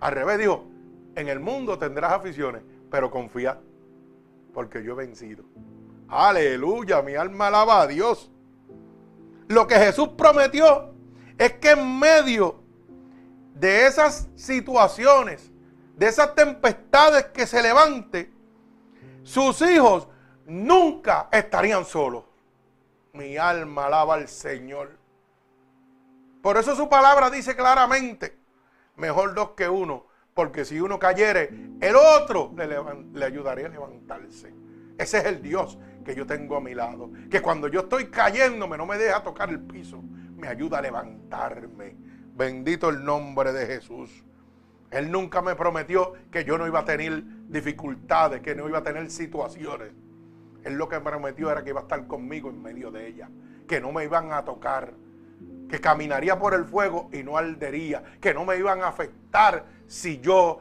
[0.00, 0.64] Al revés dijo,
[1.14, 3.60] en el mundo tendrás aficiones, pero confía,
[4.54, 5.44] porque yo he vencido.
[6.08, 8.30] Aleluya, mi alma alaba a Dios.
[9.48, 10.94] lo que Jesús prometió
[11.38, 12.62] es que en medio
[13.54, 15.50] de esas situaciones,
[15.96, 18.30] de esas tempestades que se levante,
[19.22, 20.08] sus hijos
[20.46, 22.24] nunca estarían solos.
[23.12, 24.96] Mi alma alaba al Señor.
[26.42, 28.37] Por eso su palabra dice claramente,
[28.98, 34.52] mejor dos que uno, porque si uno cayere, el otro le, le ayudaría a levantarse.
[34.98, 37.10] Ese es el Dios que yo tengo a mi lado.
[37.30, 40.02] Que cuando yo estoy cayéndome no me deja tocar el piso.
[40.36, 41.96] Me ayuda a levantarme.
[42.34, 44.24] Bendito el nombre de Jesús.
[44.90, 48.82] Él nunca me prometió que yo no iba a tener dificultades, que no iba a
[48.82, 49.90] tener situaciones.
[50.64, 53.28] Él lo que me prometió era que iba a estar conmigo en medio de ella,
[53.66, 54.94] que no me iban a tocar,
[55.68, 60.20] que caminaría por el fuego y no ardería, que no me iban a afectar si
[60.20, 60.60] yo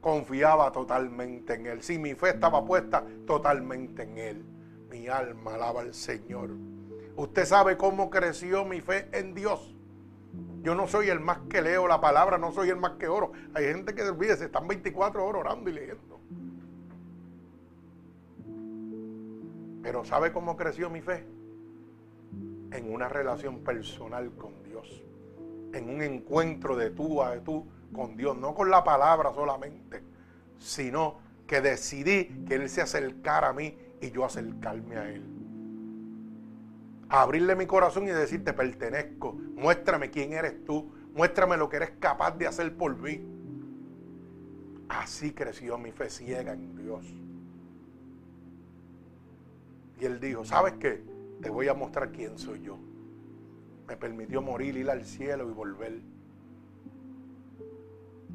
[0.00, 4.44] confiaba totalmente en Él, si mi fe estaba puesta totalmente en Él.
[4.90, 6.50] Mi alma alaba al Señor.
[7.16, 9.74] Usted sabe cómo creció mi fe en Dios.
[10.62, 13.32] Yo no soy el más que leo la palabra, no soy el más que oro.
[13.54, 14.02] Hay gente que
[14.36, 16.20] se están 24 horas orando y leyendo.
[19.82, 21.24] Pero ¿sabe cómo creció mi fe?
[22.70, 25.02] En una relación personal con Dios.
[25.72, 28.36] En un encuentro de tú a tú con Dios.
[28.36, 30.02] No con la palabra solamente,
[30.58, 35.24] sino que decidí que Él se acercara a mí y yo acercarme a Él.
[37.08, 39.32] abrirle mi corazón y decirte, pertenezco.
[39.32, 40.92] Muéstrame quién eres tú.
[41.14, 43.24] Muéstrame lo que eres capaz de hacer por mí.
[44.88, 47.06] Así creció mi fe ciega en Dios.
[50.00, 51.02] Y él dijo, ¿sabes qué?
[51.40, 52.76] Te voy a mostrar quién soy yo.
[53.86, 56.00] Me permitió morir, ir al cielo y volver.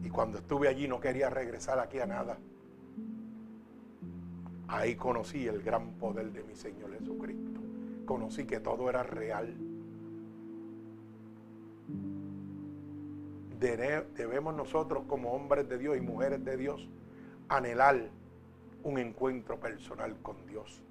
[0.03, 2.37] Y cuando estuve allí no quería regresar aquí a nada.
[4.67, 7.59] Ahí conocí el gran poder de mi Señor Jesucristo.
[8.05, 9.53] Conocí que todo era real.
[13.59, 16.89] Debemos nosotros como hombres de Dios y mujeres de Dios
[17.47, 18.09] anhelar
[18.83, 20.83] un encuentro personal con Dios.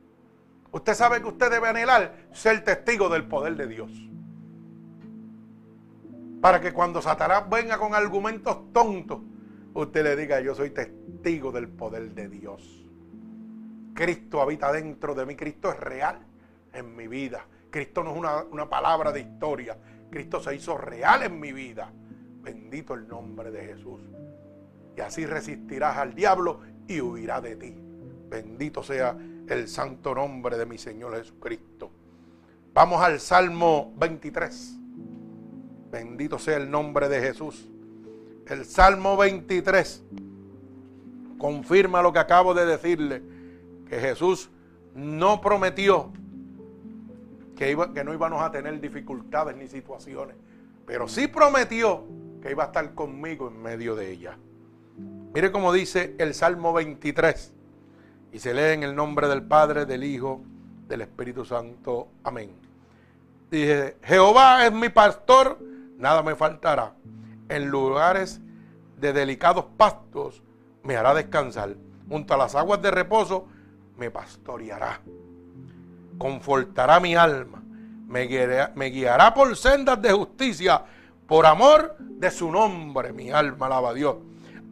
[0.73, 3.93] Usted sabe que usted debe anhelar ser testigo del poder de Dios.
[6.41, 9.21] Para que cuando Satanás venga con argumentos tontos,
[9.75, 12.87] usted le diga, yo soy testigo del poder de Dios.
[13.95, 16.21] Cristo habita dentro de mí, Cristo es real
[16.73, 17.47] en mi vida.
[17.71, 19.77] Cristo no es una, una palabra de historia,
[20.11, 21.93] Cristo se hizo real en mi vida.
[22.41, 24.01] Bendito el nombre de Jesús.
[24.97, 27.75] Y así resistirás al diablo y huirá de ti.
[28.29, 29.17] Bendito sea
[29.49, 31.91] el santo nombre de mi Señor Jesucristo.
[32.75, 34.79] Vamos al Salmo 23.
[35.91, 37.69] Bendito sea el nombre de Jesús.
[38.47, 40.05] El Salmo 23
[41.39, 43.23] confirma lo que acabo de decirle,
[43.89, 44.49] que Jesús
[44.95, 46.13] no prometió
[47.57, 50.37] que, no íbamos a tener dificultades ni situaciones,
[50.87, 52.05] pero sí prometió
[52.41, 54.37] que iba a estar conmigo en medio de ella.
[55.33, 57.55] Mire cómo dice el Salmo 23.
[58.33, 60.41] Y se lee en el nombre del Padre, del Hijo,
[60.89, 62.09] del Espíritu Santo.
[62.25, 62.51] Amén.
[63.51, 65.59] Dije, Jehová es mi pastor,
[65.99, 66.95] nada me faltará.
[67.51, 68.41] En lugares
[68.99, 70.43] de delicados pastos
[70.83, 71.77] me hará descansar.
[72.09, 73.47] Junto a las aguas de reposo
[73.99, 75.03] me pastoreará.
[76.17, 77.63] Confortará mi alma.
[78.07, 80.83] Me guiará, me guiará por sendas de justicia,
[81.27, 83.13] por amor de su nombre.
[83.13, 84.17] Mi alma alaba a Dios.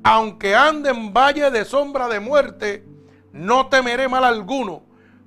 [0.02, 2.84] Aunque ande en valle de sombra de muerte,
[3.32, 4.82] no temeré mal alguno,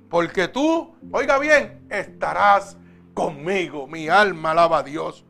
[0.08, 2.76] porque tú, oiga bien, estarás
[3.14, 3.86] conmigo.
[3.86, 5.24] Mi alma alaba a Dios.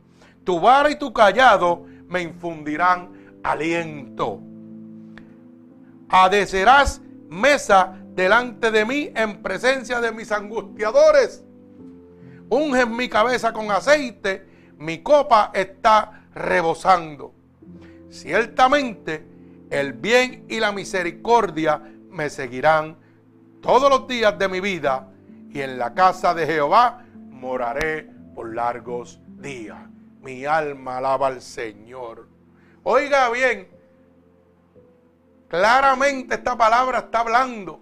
[0.45, 4.41] Tu vara y tu callado me infundirán aliento.
[6.09, 11.45] Adecerás mesa delante de mí en presencia de mis angustiadores.
[12.51, 14.47] Unge mi cabeza con aceite,
[14.77, 17.35] mi copa está rebosando.
[18.11, 19.27] Ciertamente
[19.70, 21.83] el bien y la misericordia
[22.14, 22.96] me seguirán
[23.60, 25.08] todos los días de mi vida
[25.50, 29.78] y en la casa de Jehová moraré por largos días.
[30.20, 32.28] Mi alma alaba al Señor.
[32.84, 33.68] Oiga bien,
[35.48, 37.80] claramente esta palabra está hablando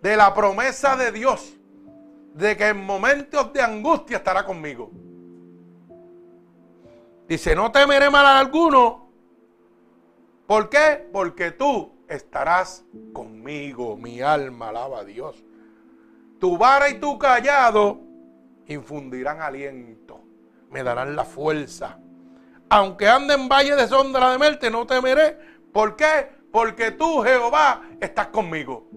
[0.00, 1.54] de la promesa de Dios,
[2.34, 4.90] de que en momentos de angustia estará conmigo.
[7.28, 9.10] Dice, no temeré mal a alguno.
[10.46, 11.06] ¿Por qué?
[11.12, 13.96] Porque tú estarás conmigo.
[13.96, 15.44] Mi alma alaba a Dios.
[16.40, 18.00] Tu vara y tu callado
[18.66, 20.20] infundirán aliento.
[20.70, 21.98] Me darán la fuerza.
[22.70, 25.38] Aunque ande en valle de sombra de muerte, no temeré.
[25.72, 26.28] ¿Por qué?
[26.52, 28.88] Porque tú, Jehová, estás conmigo.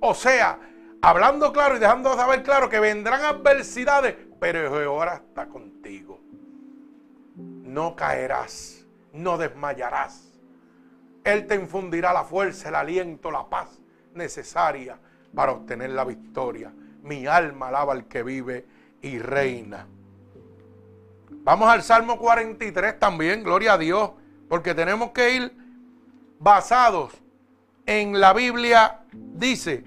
[0.00, 0.58] O sea,
[1.00, 6.20] hablando claro y dejando saber claro que vendrán adversidades, pero Jehová está contigo.
[7.36, 10.35] No caerás, no desmayarás.
[11.26, 13.80] Él te infundirá la fuerza, el aliento, la paz
[14.14, 14.96] necesaria
[15.34, 16.72] para obtener la victoria.
[17.02, 18.64] Mi alma alaba al que vive
[19.02, 19.88] y reina.
[21.28, 24.12] Vamos al Salmo 43 también, gloria a Dios,
[24.48, 25.52] porque tenemos que ir
[26.38, 27.12] basados
[27.86, 29.82] en la Biblia, dice,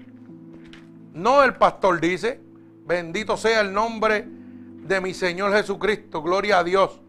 [1.14, 2.38] no el pastor dice,
[2.84, 7.00] bendito sea el nombre de mi Señor Jesucristo, gloria a Dios.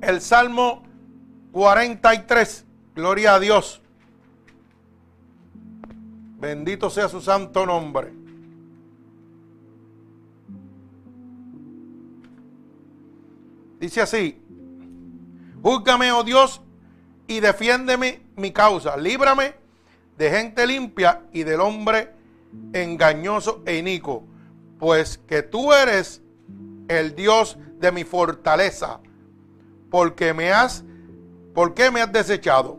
[0.00, 0.90] El Salmo
[1.52, 3.80] 43, gloria a Dios.
[6.40, 8.12] Bendito sea su santo nombre.
[13.78, 14.40] Dice así,
[15.62, 16.62] júzgame, oh Dios,
[17.26, 18.96] y defiéndeme mi causa.
[18.96, 19.54] Líbrame
[20.16, 22.12] de gente limpia y del hombre
[22.72, 24.24] engañoso e inico,
[24.78, 26.22] pues que tú eres
[26.88, 29.00] el Dios de mi fortaleza,
[29.90, 30.84] porque me has,
[31.54, 32.78] ¿por qué me has desechado?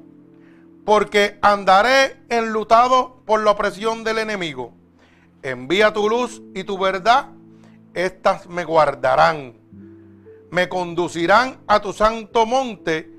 [0.86, 4.74] Porque andaré enlutado por la opresión del enemigo.
[5.41, 7.30] Envía tu luz y tu verdad,
[7.93, 9.63] estas me guardarán
[10.53, 13.11] me conducirán a tu santo monte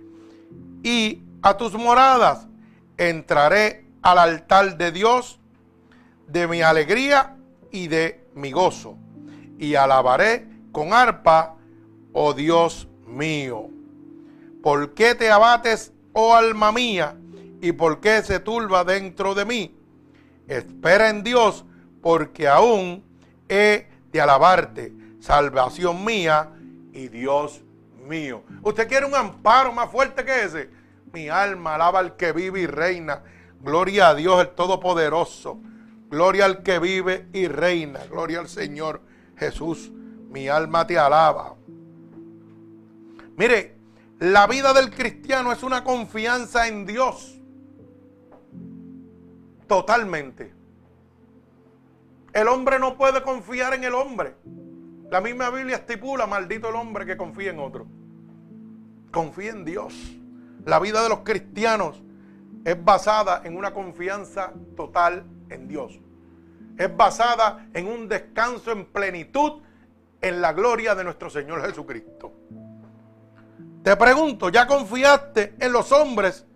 [0.84, 2.46] y a tus moradas.
[2.96, 5.40] Entraré al altar de Dios
[6.28, 7.36] de mi alegría
[7.72, 8.96] y de mi gozo.
[9.58, 11.56] Y alabaré con arpa,
[12.12, 13.68] oh Dios mío.
[14.64, 17.18] ¿Por qué te abates, oh alma mía?
[17.60, 19.76] ¿Y por qué se turba dentro de mí?
[20.48, 21.66] Espera en Dios,
[22.00, 23.04] porque aún
[23.46, 26.48] he de alabarte, salvación mía
[26.94, 27.62] y Dios
[28.08, 28.42] mío.
[28.62, 30.70] ¿Usted quiere un amparo más fuerte que ese?
[31.12, 33.22] Mi alma alaba al que vive y reina.
[33.60, 35.60] Gloria a Dios el Todopoderoso.
[36.08, 38.00] Gloria al que vive y reina.
[38.10, 39.02] Gloria al Señor
[39.36, 39.92] Jesús.
[40.30, 41.54] Mi alma te alaba.
[43.36, 43.73] Mire,
[44.24, 47.38] la vida del cristiano es una confianza en Dios.
[49.66, 50.54] Totalmente.
[52.32, 54.34] El hombre no puede confiar en el hombre.
[55.10, 57.86] La misma Biblia estipula, maldito el hombre que confía en otro.
[59.12, 59.92] Confía en Dios.
[60.64, 62.02] La vida de los cristianos
[62.64, 66.00] es basada en una confianza total en Dios.
[66.78, 69.60] Es basada en un descanso en plenitud
[70.22, 72.32] en la gloria de nuestro Señor Jesucristo.
[73.84, 76.46] Te pregunto, ¿ya confiaste en los hombres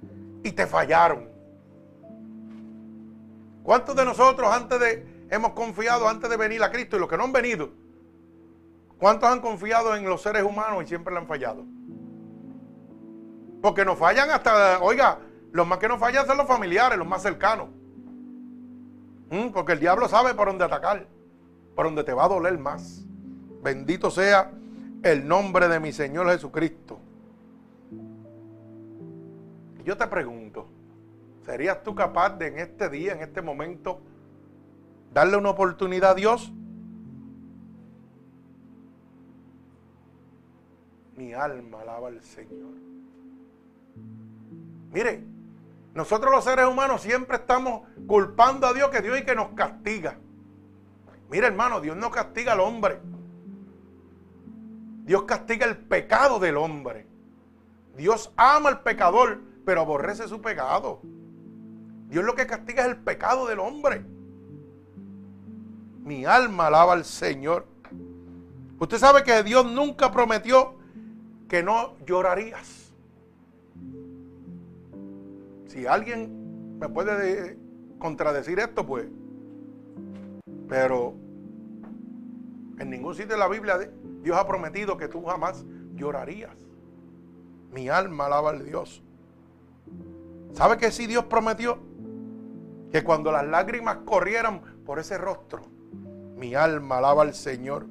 [0.42, 1.28] y te fallaron?
[3.62, 7.18] ¿Cuántos de nosotros antes de hemos confiado antes de venir a Cristo y los que
[7.18, 7.70] no han venido
[8.98, 11.64] ¿Cuántos han confiado en los seres humanos y siempre le han fallado?
[13.62, 15.18] Porque nos fallan hasta, oiga,
[15.52, 17.68] los más que nos fallan son los familiares, los más cercanos.
[19.30, 19.50] ¿Mm?
[19.50, 21.06] Porque el diablo sabe por dónde atacar,
[21.76, 23.04] por dónde te va a doler más.
[23.62, 24.50] Bendito sea
[25.04, 26.98] el nombre de mi Señor Jesucristo.
[29.88, 30.68] Yo te pregunto,
[31.46, 34.02] ¿serías tú capaz de en este día, en este momento,
[35.14, 36.52] darle una oportunidad a Dios?
[41.16, 42.74] Mi alma alaba al Señor.
[44.92, 45.24] Mire,
[45.94, 50.18] nosotros los seres humanos siempre estamos culpando a Dios que Dios y que nos castiga.
[51.30, 53.00] Mire hermano, Dios no castiga al hombre.
[55.06, 57.06] Dios castiga el pecado del hombre.
[57.96, 61.02] Dios ama al pecador, pero aborrece su pecado.
[62.08, 64.02] Dios lo que castiga es el pecado del hombre.
[66.02, 67.66] Mi alma alaba al Señor.
[68.78, 70.76] Usted sabe que Dios nunca prometió
[71.50, 72.94] que no llorarías.
[75.66, 77.58] Si alguien me puede
[77.98, 79.06] contradecir esto, pues.
[80.66, 81.12] Pero
[82.78, 83.76] en ningún sitio de la Biblia
[84.22, 86.56] Dios ha prometido que tú jamás llorarías.
[87.70, 89.04] Mi alma alaba al Dios.
[90.52, 91.78] ¿Sabe que si Dios prometió?
[92.90, 95.62] Que cuando las lágrimas corrieran por ese rostro,
[96.36, 97.86] mi alma alaba al Señor.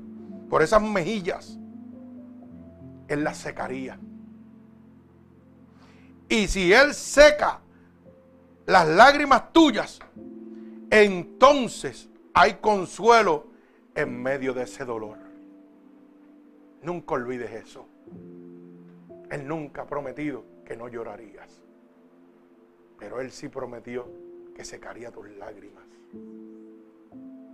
[0.49, 1.58] Por esas mejillas,
[3.08, 3.99] él la secaría.
[6.30, 7.62] Y si Él seca
[8.66, 9.99] las lágrimas tuyas,
[10.89, 13.47] entonces hay consuelo
[13.95, 15.18] en medio de ese dolor.
[16.82, 17.88] Nunca olvides eso.
[19.30, 21.62] Él nunca ha prometido que no llorarías.
[22.98, 24.08] Pero Él sí prometió
[24.56, 25.84] que secaría tus lágrimas.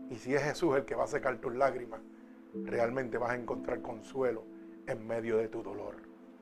[0.10, 2.02] Y si es Jesús el que va a secar tus lágrimas,
[2.54, 4.44] realmente vas a encontrar consuelo
[4.88, 5.96] en medio de tu dolor.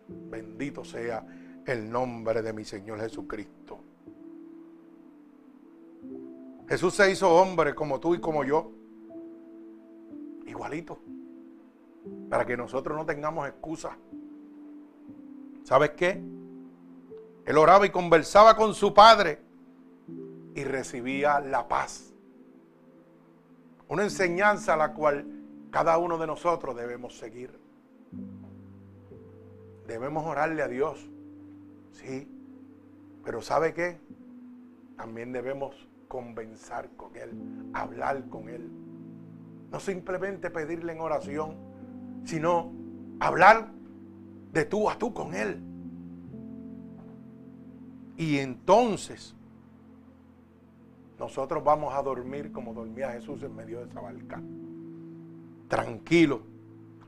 [0.07, 1.25] Bendito sea
[1.65, 3.79] el nombre de mi Señor Jesucristo.
[6.67, 8.71] Jesús se hizo hombre como tú y como yo.
[10.45, 10.99] Igualito.
[12.29, 13.97] para que nosotros no tengamos excusa.
[15.63, 16.21] ¿Sabes qué?
[17.45, 19.39] Él oraba y conversaba con su padre
[20.55, 22.13] y recibía la paz.
[23.87, 25.25] Una enseñanza a la cual
[25.71, 27.59] cada uno de nosotros debemos seguir.
[29.87, 31.09] Debemos orarle a Dios,
[31.91, 32.29] sí,
[33.23, 33.99] pero ¿sabe qué?
[34.95, 35.75] También debemos
[36.07, 37.31] conversar con Él,
[37.73, 38.69] hablar con Él.
[39.71, 41.57] No simplemente pedirle en oración,
[42.25, 42.71] sino
[43.19, 43.71] hablar
[44.51, 45.70] de tú a tú con Él.
[48.21, 49.35] Y entonces
[51.17, 54.39] nosotros vamos a dormir como dormía Jesús en medio de esa barca.
[55.67, 56.43] Tranquilo,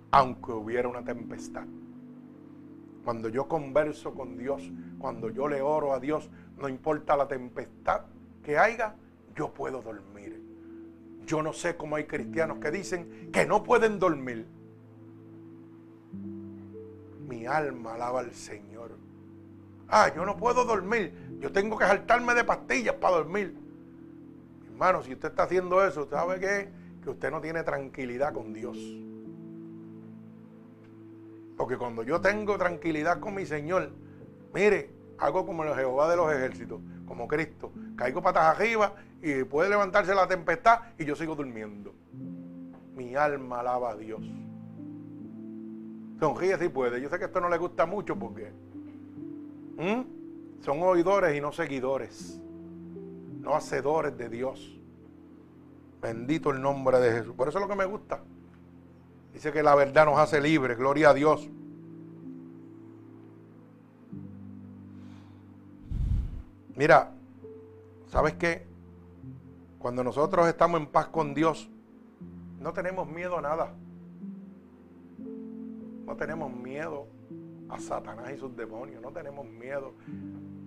[0.10, 1.68] aunque hubiera una tempestad.
[3.06, 4.64] Cuando yo converso con Dios,
[4.98, 8.06] cuando yo le oro a Dios, no importa la tempestad
[8.42, 8.96] que haya,
[9.36, 10.42] yo puedo dormir.
[11.28, 14.48] Yo no sé cómo hay cristianos que dicen que no pueden dormir.
[17.30, 19.13] Mi alma alaba al Señor.
[19.96, 21.14] Ah, yo no puedo dormir.
[21.40, 23.56] Yo tengo que saltarme de pastillas para dormir.
[24.72, 26.70] Hermano, si usted está haciendo eso, ¿usted sabe qué?
[27.04, 28.76] Que usted no tiene tranquilidad con Dios.
[31.56, 33.92] Porque cuando yo tengo tranquilidad con mi Señor,
[34.52, 34.90] mire,
[35.20, 37.72] hago como el Jehová de los ejércitos, como Cristo.
[37.96, 41.94] Caigo patas arriba y puede levantarse la tempestad y yo sigo durmiendo.
[42.96, 44.24] Mi alma alaba a Dios.
[46.20, 47.00] Sonríe si puede.
[47.00, 48.52] Yo sé que esto no le gusta mucho porque
[49.78, 52.40] son oidores y no seguidores
[53.44, 54.80] no hacedores de Dios.
[56.02, 57.36] Bendito el nombre de Jesús.
[57.36, 58.22] Por eso es lo que me gusta.
[59.34, 60.78] Dice que la verdad nos hace libres.
[60.78, 61.50] Gloria a Dios.
[66.76, 67.12] Mira,
[68.08, 68.66] ¿sabes qué?
[69.78, 71.70] Cuando nosotros estamos en paz con Dios,
[72.60, 73.74] no tenemos miedo a nada.
[76.06, 77.08] No tenemos miedo
[77.74, 79.02] a Satanás y sus demonios.
[79.02, 79.94] No tenemos miedo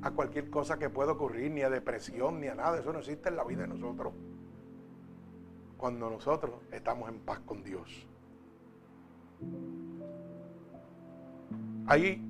[0.02, 2.78] a cualquier cosa que pueda ocurrir, ni a depresión, ni a nada.
[2.78, 4.12] Eso no existe en la vida de nosotros.
[5.76, 8.06] Cuando nosotros estamos en paz con Dios.
[11.86, 12.22] Hay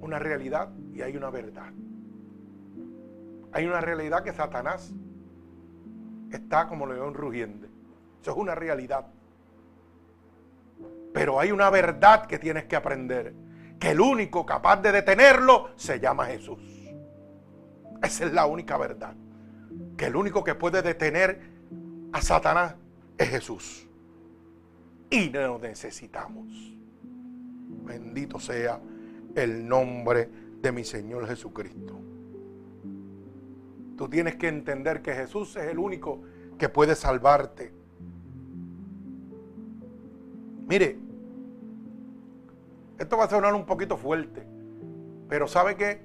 [0.00, 1.72] una realidad y hay una verdad.
[3.52, 4.94] Hay una realidad que Satanás
[6.30, 7.68] está como león rugiente.
[8.22, 9.06] Eso es una realidad.
[11.16, 13.32] Pero hay una verdad que tienes que aprender
[13.80, 16.60] que el único capaz de detenerlo se llama Jesús.
[18.02, 19.14] Esa es la única verdad.
[19.96, 21.40] Que el único que puede detener
[22.12, 22.74] a Satanás
[23.16, 23.88] es Jesús.
[25.08, 26.52] Y no necesitamos.
[27.86, 28.78] Bendito sea
[29.34, 30.28] el nombre
[30.60, 31.98] de mi Señor Jesucristo.
[33.96, 36.20] Tú tienes que entender que Jesús es el único
[36.58, 37.72] que puede salvarte.
[40.68, 41.05] Mire,
[42.98, 44.46] esto va a sonar un poquito fuerte,
[45.28, 46.02] pero ¿sabe qué?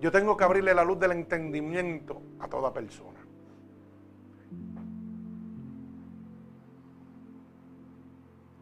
[0.00, 3.18] Yo tengo que abrirle la luz del entendimiento a toda persona.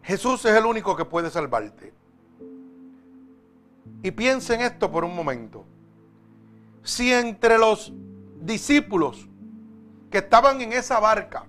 [0.03, 1.93] Jesús es el único que puede salvarte.
[4.03, 5.65] Y piensa en esto por un momento.
[6.83, 7.93] Si entre los
[8.41, 9.27] discípulos
[10.11, 11.47] que estaban en esa barca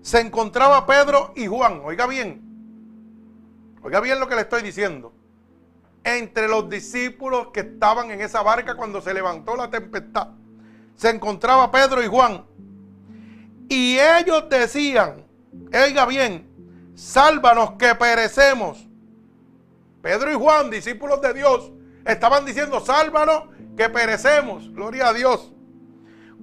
[0.00, 2.45] se encontraba Pedro y Juan, oiga bien,
[3.82, 5.12] Oiga bien lo que le estoy diciendo.
[6.04, 10.28] Entre los discípulos que estaban en esa barca cuando se levantó la tempestad,
[10.94, 12.44] se encontraba Pedro y Juan.
[13.68, 15.26] Y ellos decían,
[15.72, 16.48] oiga bien,
[16.94, 18.86] sálvanos que perecemos.
[20.00, 21.72] Pedro y Juan, discípulos de Dios,
[22.04, 23.44] estaban diciendo, sálvanos
[23.76, 24.72] que perecemos.
[24.72, 25.52] Gloria a Dios.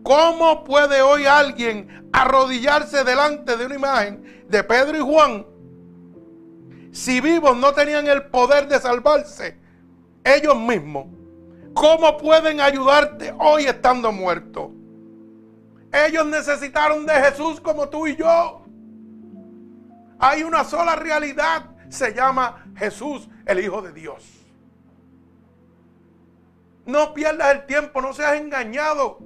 [0.04, 5.46] ¿Cómo puede hoy alguien arrodillarse delante de una imagen de Pedro y Juan
[6.94, 9.58] si vivos no tenían el poder de salvarse
[10.24, 11.08] ellos mismos,
[11.74, 14.70] ¿cómo pueden ayudarte hoy estando muertos?
[15.92, 18.64] Ellos necesitaron de Jesús como tú y yo.
[20.20, 24.24] Hay una sola realidad, se llama Jesús, el Hijo de Dios.
[26.86, 29.18] No pierdas el tiempo, no seas engañado.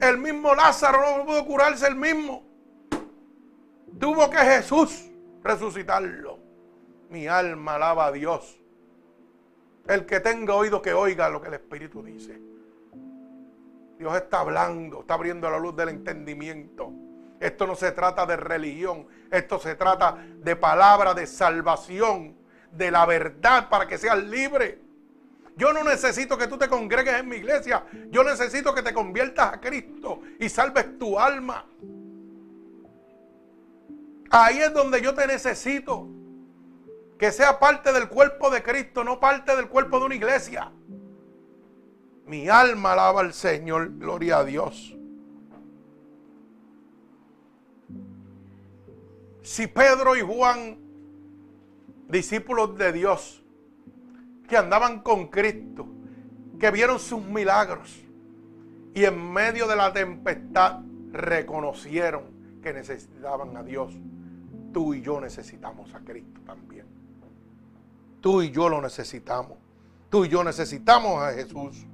[0.00, 2.49] El mismo Lázaro no pudo curarse el mismo.
[3.98, 5.10] Tuvo que Jesús
[5.42, 6.38] resucitarlo.
[7.08, 8.60] Mi alma alaba a Dios.
[9.88, 12.40] El que tenga oído que oiga lo que el Espíritu dice.
[13.98, 16.92] Dios está hablando, está abriendo la luz del entendimiento.
[17.40, 22.36] Esto no se trata de religión, esto se trata de palabra de salvación,
[22.70, 24.78] de la verdad para que seas libre.
[25.56, 27.84] Yo no necesito que tú te congregues en mi iglesia.
[28.10, 31.66] Yo necesito que te conviertas a Cristo y salves tu alma.
[34.30, 36.08] Ahí es donde yo te necesito.
[37.18, 40.72] Que sea parte del cuerpo de Cristo, no parte del cuerpo de una iglesia.
[42.24, 44.96] Mi alma alaba al Señor, gloria a Dios.
[49.42, 50.78] Si Pedro y Juan,
[52.08, 53.42] discípulos de Dios,
[54.48, 55.86] que andaban con Cristo,
[56.58, 58.00] que vieron sus milagros
[58.94, 60.80] y en medio de la tempestad
[61.12, 62.24] reconocieron
[62.62, 63.96] que necesitaban a Dios,
[64.72, 66.86] tú y yo necesitamos a Cristo también.
[68.20, 69.58] Tú y yo lo necesitamos.
[70.10, 71.86] Tú y yo necesitamos a Jesús.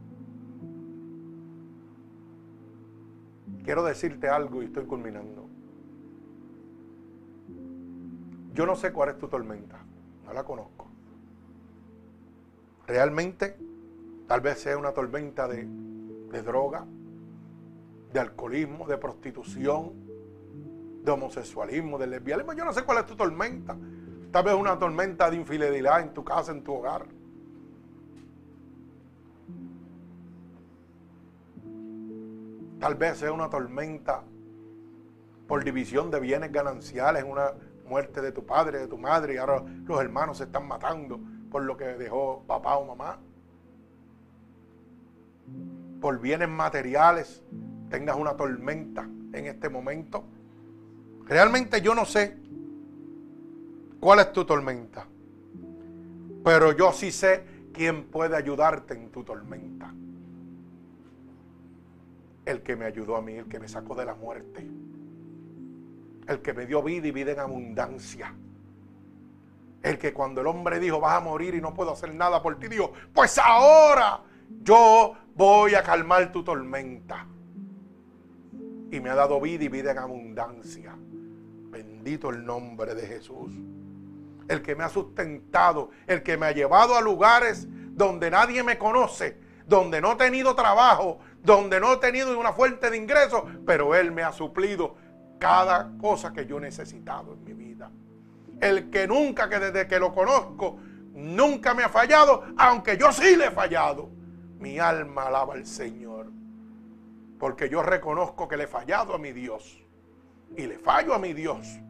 [3.64, 5.48] Quiero decirte algo y estoy culminando.
[8.54, 9.84] Yo no sé cuál es tu tormenta,
[10.24, 10.86] no la conozco.
[12.86, 13.58] Realmente,
[14.26, 15.66] tal vez sea una tormenta de,
[16.42, 16.86] droga,
[18.12, 19.92] de alcoholismo, de prostitución,
[21.06, 22.52] de homosexualismo, de lesbianismo.
[22.52, 23.76] Yo no sé cuál es tu tormenta.
[24.32, 27.06] Tal vez una tormenta de infidelidad en tu casa, en tu hogar.
[32.80, 34.22] Tal vez sea una tormenta
[35.46, 37.52] por división de bienes gananciales, una
[37.88, 41.62] muerte de tu padre, de tu madre, y ahora los hermanos se están matando por
[41.62, 43.20] lo que dejó papá o mamá.
[46.00, 47.44] Por bienes materiales,
[47.90, 50.24] tengas una tormenta en este momento.
[51.26, 52.36] Realmente yo no sé
[54.00, 55.06] cuál es tu tormenta,
[56.44, 59.92] pero yo sí sé quién puede ayudarte en tu tormenta.
[62.44, 64.66] El que me ayudó a mí, el que me sacó de la muerte
[66.28, 68.34] el que me dio vida y vida en abundancia.
[69.82, 72.58] El que cuando el hombre dijo, vas a morir y no puedo hacer nada por
[72.58, 74.20] ti, dijo, pues ahora
[74.62, 77.26] yo voy a calmar tu tormenta.
[78.90, 80.96] Y me ha dado vida y vida en abundancia.
[82.06, 83.50] Bendito el nombre de Jesús.
[84.46, 88.78] El que me ha sustentado, el que me ha llevado a lugares donde nadie me
[88.78, 93.96] conoce, donde no he tenido trabajo, donde no he tenido una fuente de ingresos, pero
[93.96, 94.94] Él me ha suplido
[95.40, 97.90] cada cosa que yo he necesitado en mi vida.
[98.60, 100.78] El que nunca, que desde que lo conozco,
[101.12, 104.10] nunca me ha fallado, aunque yo sí le he fallado.
[104.60, 106.30] Mi alma alaba al Señor.
[107.40, 109.84] Porque yo reconozco que le he fallado a mi Dios.
[110.56, 111.80] Y le fallo a mi Dios.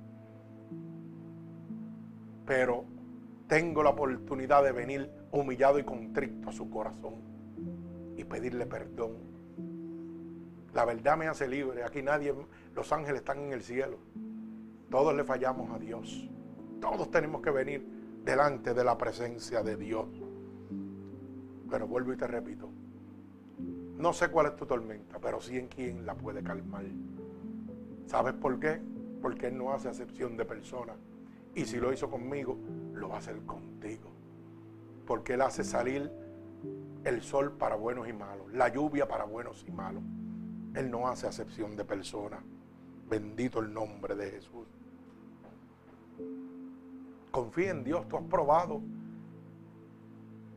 [2.47, 2.85] Pero
[3.49, 7.15] tengo la oportunidad de venir humillado y contrito a su corazón.
[8.17, 9.17] Y pedirle perdón.
[10.73, 11.85] La verdad me hace libre.
[11.85, 12.35] Aquí nadie
[12.75, 13.99] los ángeles están en el cielo.
[14.91, 16.29] Todos le fallamos a Dios.
[16.81, 17.87] Todos tenemos que venir
[18.25, 20.07] delante de la presencia de Dios.
[21.69, 22.69] Pero vuelvo y te repito.
[23.97, 26.85] No sé cuál es tu tormenta, pero sí en quién la puede calmar.
[28.07, 28.81] ¿Sabes por qué?
[29.23, 30.97] Porque Él no hace acepción de personas.
[31.57, 32.59] Y si lo hizo conmigo,
[32.93, 34.11] lo va a hacer contigo.
[35.07, 36.13] Porque Él hace salir
[37.03, 40.03] el sol para buenos y malos, la lluvia para buenos y malos.
[40.75, 42.41] Él no hace acepción de personas.
[43.09, 44.67] Bendito el nombre de Jesús.
[47.31, 48.83] Confía en Dios, tú has probado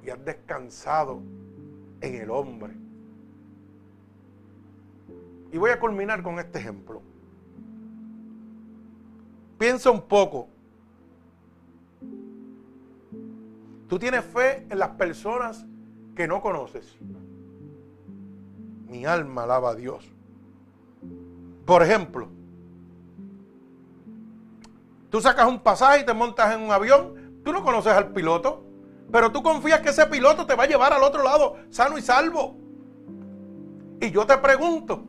[0.04, 1.22] y has descansado
[2.02, 2.74] en el hombre.
[5.54, 7.02] Y voy a culminar con este ejemplo.
[9.58, 10.59] Piensa un poco.
[13.90, 15.66] Tú tienes fe en las personas
[16.16, 16.98] que no conoces.
[18.88, 20.10] Mi alma alaba a Dios.
[21.66, 22.30] Por ejemplo,
[25.10, 28.64] Tú sacas un pasaje y te montas en un avión, tú no conoces al piloto,
[29.12, 32.02] pero tú confías que ese piloto te va a llevar al otro lado sano y
[32.02, 32.56] salvo.
[34.00, 35.04] Y yo te pregunto,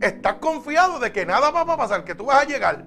[0.00, 2.86] ¿estás confiado de que nada va a pasar, que tú vas a llegar?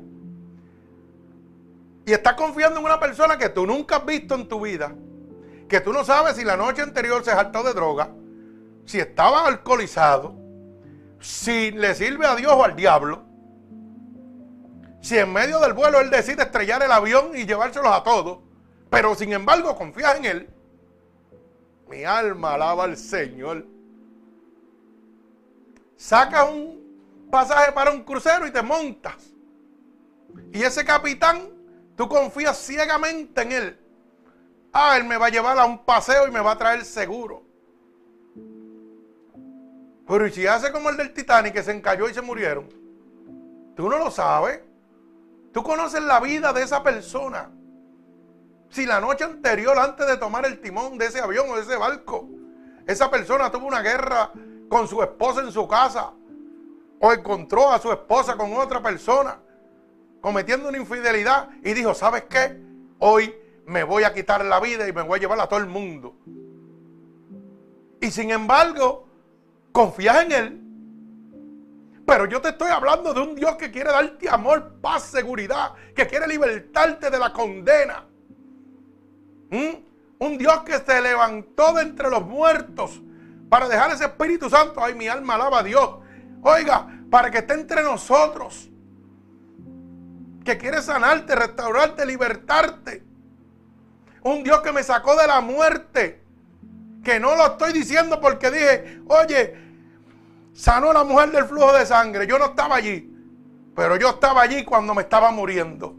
[2.06, 4.94] Y estás confiando en una persona que tú nunca has visto en tu vida,
[5.68, 8.10] que tú no sabes si la noche anterior se saltó de droga,
[8.86, 10.36] si estaba alcoholizado,
[11.20, 13.24] si le sirve a Dios o al diablo.
[15.02, 18.40] Si en medio del vuelo él decide estrellar el avión y llevárselos a todos,
[18.90, 20.50] pero sin embargo confías en él,
[21.90, 23.66] mi alma alaba al Señor.
[25.96, 29.16] Sacas un pasaje para un crucero y te montas.
[30.52, 31.50] Y ese capitán,
[31.96, 33.85] tú confías ciegamente en él.
[34.78, 37.44] Ah, él me va a llevar a un paseo y me va a traer seguro.
[40.06, 42.68] Pero ¿y si hace como el del Titanic que se encalló y se murieron?
[43.78, 44.60] Tú no lo sabes.
[45.54, 47.50] Tú conoces la vida de esa persona.
[48.70, 51.78] Si la noche anterior, antes de tomar el timón de ese avión o de ese
[51.78, 52.28] barco,
[52.86, 54.30] esa persona tuvo una guerra
[54.68, 56.12] con su esposa en su casa
[57.00, 59.40] o encontró a su esposa con otra persona
[60.20, 62.62] cometiendo una infidelidad y dijo, ¿sabes qué?
[63.00, 63.34] Hoy
[63.66, 66.16] me voy a quitar la vida y me voy a llevar a todo el mundo.
[68.00, 69.08] Y sin embargo,
[69.72, 70.62] confías en Él.
[72.06, 76.06] Pero yo te estoy hablando de un Dios que quiere darte amor, paz, seguridad, que
[76.06, 78.06] quiere libertarte de la condena.
[79.50, 79.76] ¿Mm?
[80.20, 83.02] Un Dios que se levantó de entre los muertos
[83.50, 84.84] para dejar ese Espíritu Santo.
[84.84, 85.98] Ay, mi alma alaba a Dios.
[86.44, 88.70] Oiga, para que esté entre nosotros.
[90.44, 93.04] Que quiere sanarte, restaurarte, libertarte.
[94.26, 96.20] Un Dios que me sacó de la muerte.
[97.04, 99.56] Que no lo estoy diciendo porque dije, oye,
[100.52, 102.26] sanó a la mujer del flujo de sangre.
[102.26, 103.14] Yo no estaba allí.
[103.76, 105.96] Pero yo estaba allí cuando me estaba muriendo.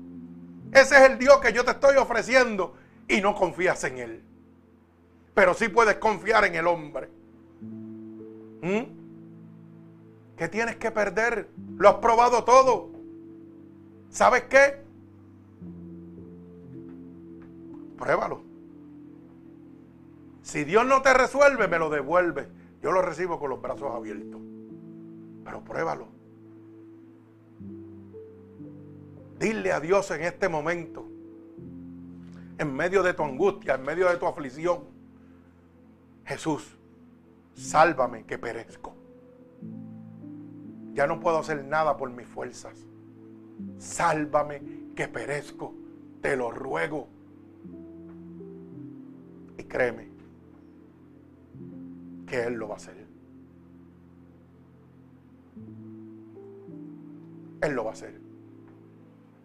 [0.72, 2.74] Ese es el Dios que yo te estoy ofreciendo
[3.06, 4.24] y no confías en Él.
[5.32, 7.08] Pero sí puedes confiar en el hombre.
[8.60, 8.82] ¿Mm?
[10.36, 11.48] ¿Qué tienes que perder?
[11.76, 12.90] Lo has probado todo.
[14.10, 14.84] ¿Sabes qué?
[17.96, 18.42] Pruébalo.
[20.42, 22.48] Si Dios no te resuelve, me lo devuelve.
[22.82, 24.40] Yo lo recibo con los brazos abiertos.
[25.44, 26.08] Pero pruébalo.
[29.38, 31.06] Dile a Dios en este momento,
[32.58, 34.84] en medio de tu angustia, en medio de tu aflicción,
[36.24, 36.76] Jesús,
[37.54, 38.94] sálvame que perezco.
[40.94, 42.86] Ya no puedo hacer nada por mis fuerzas.
[43.78, 44.62] Sálvame
[44.94, 45.74] que perezco.
[46.22, 47.08] Te lo ruego.
[49.68, 50.08] Créeme
[52.26, 53.06] que Él lo va a hacer.
[57.62, 58.20] Él lo va a hacer.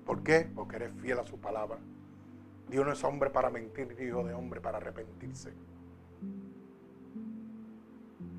[0.05, 0.49] ¿Por qué?
[0.53, 1.79] Porque eres fiel a su palabra.
[2.69, 5.53] Dios no es hombre para mentir, ni hijo de hombre para arrepentirse.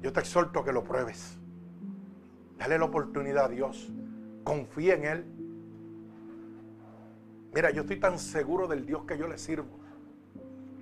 [0.01, 1.39] Yo te exhorto a que lo pruebes.
[2.59, 3.93] Dale la oportunidad a Dios.
[4.45, 5.25] Confía en Él.
[7.55, 9.79] Mira, yo estoy tan seguro del Dios que yo le sirvo,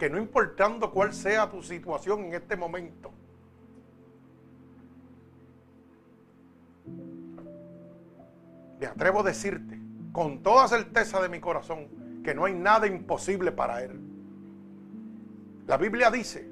[0.00, 3.10] que no importando cuál sea tu situación en este momento,
[8.80, 9.78] me atrevo a decirte
[10.10, 14.00] con toda certeza de mi corazón que no hay nada imposible para Él.
[15.66, 16.48] La Biblia dice,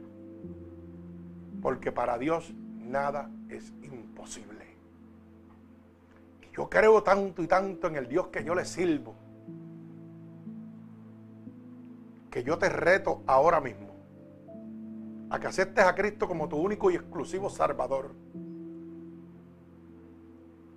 [1.62, 4.66] porque para Dios nada es imposible.
[6.52, 9.14] Yo creo tanto y tanto en el Dios que yo le sirvo,
[12.30, 13.88] que yo te reto ahora mismo
[15.30, 18.14] a que aceptes a Cristo como tu único y exclusivo Salvador.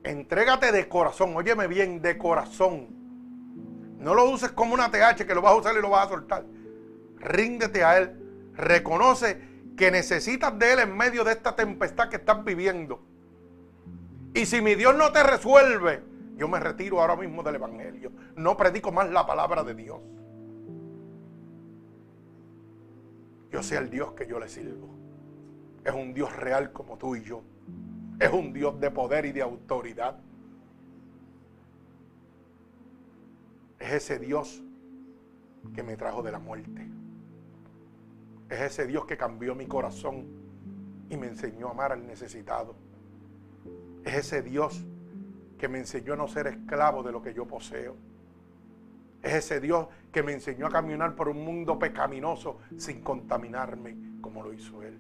[0.04, 2.88] Entrégate de corazón, óyeme bien, de corazón.
[4.00, 6.10] No lo uses como una TH que lo vas a usar y lo vas a
[6.10, 6.44] soltar.
[7.18, 8.52] Ríndete a Él.
[8.56, 9.40] Reconoce
[9.78, 13.04] que necesitas de Él en medio de esta tempestad que estás viviendo.
[14.34, 16.04] Y si mi Dios no te resuelve,
[16.36, 18.12] yo me retiro ahora mismo del Evangelio.
[18.36, 20.00] No predico más la palabra de Dios.
[23.52, 24.88] Yo sé el Dios que yo le sirvo.
[25.84, 27.42] Es un Dios real como tú y yo.
[28.20, 30.20] Es un Dios de poder y de autoridad.
[33.80, 34.64] Es ese Dios
[35.74, 36.88] que me trajo de la muerte.
[38.50, 40.28] Es ese Dios que cambió mi corazón
[41.10, 42.76] y me enseñó a amar al necesitado.
[44.04, 44.86] Es ese Dios
[45.58, 47.96] que me enseñó a no ser esclavo de lo que yo poseo.
[49.22, 54.44] Es ese Dios que me enseñó a caminar por un mundo pecaminoso sin contaminarme como
[54.44, 55.00] lo hizo Él.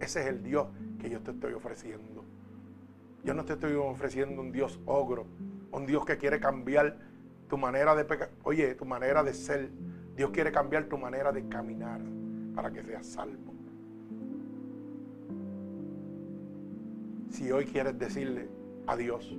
[0.00, 0.68] Ese es el Dios
[0.98, 2.24] que yo te estoy ofreciendo.
[3.24, 5.26] Yo no te estoy ofreciendo un Dios ogro,
[5.72, 6.96] un Dios que quiere cambiar
[7.48, 8.30] tu manera de pecar.
[8.44, 9.70] Oye, tu manera de ser.
[10.14, 12.00] Dios quiere cambiar tu manera de caminar
[12.54, 13.56] para que seas salvo.
[17.36, 18.48] si hoy quieres decirle
[18.86, 19.36] a Dios,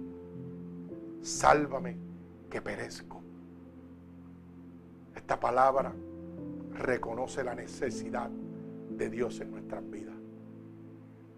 [1.21, 1.97] sálvame
[2.49, 3.16] que perezco.
[5.17, 5.91] Esta palabra
[6.73, 10.15] reconoce la necesidad de Dios en nuestras vidas.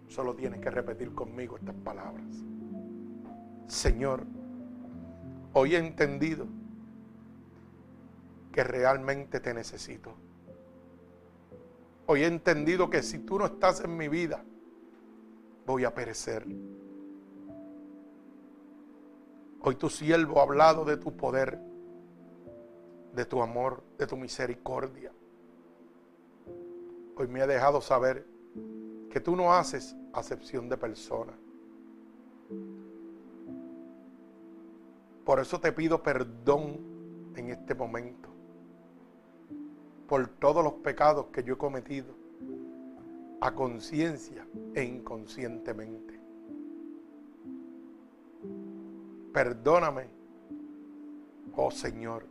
[0.06, 2.26] Solo tienes que repetir conmigo estas palabras.
[3.68, 4.26] Señor,
[5.54, 6.46] hoy he entendido
[8.52, 10.12] que realmente te necesito.
[12.04, 14.44] Hoy he entendido que si tú no estás en mi vida,
[15.64, 16.46] voy a perecer.
[19.62, 21.58] Hoy tu siervo ha hablado de tu poder,
[23.14, 25.12] de tu amor, de tu misericordia.
[27.16, 28.26] Hoy me ha dejado saber
[29.10, 31.36] que tú no haces acepción de personas.
[35.24, 36.80] Por eso te pido perdón
[37.36, 38.28] en este momento
[40.08, 42.12] por todos los pecados que yo he cometido
[43.40, 44.44] a conciencia
[44.74, 46.18] e inconscientemente.
[49.32, 50.08] Perdóname,
[51.54, 52.26] oh Señor,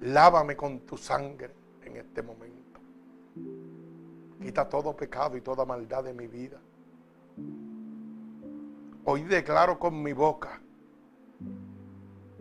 [0.00, 1.50] lávame con tu sangre
[1.82, 2.80] en este momento.
[4.40, 6.58] Quita todo pecado y toda maldad de mi vida.
[9.04, 10.60] Hoy declaro con mi boca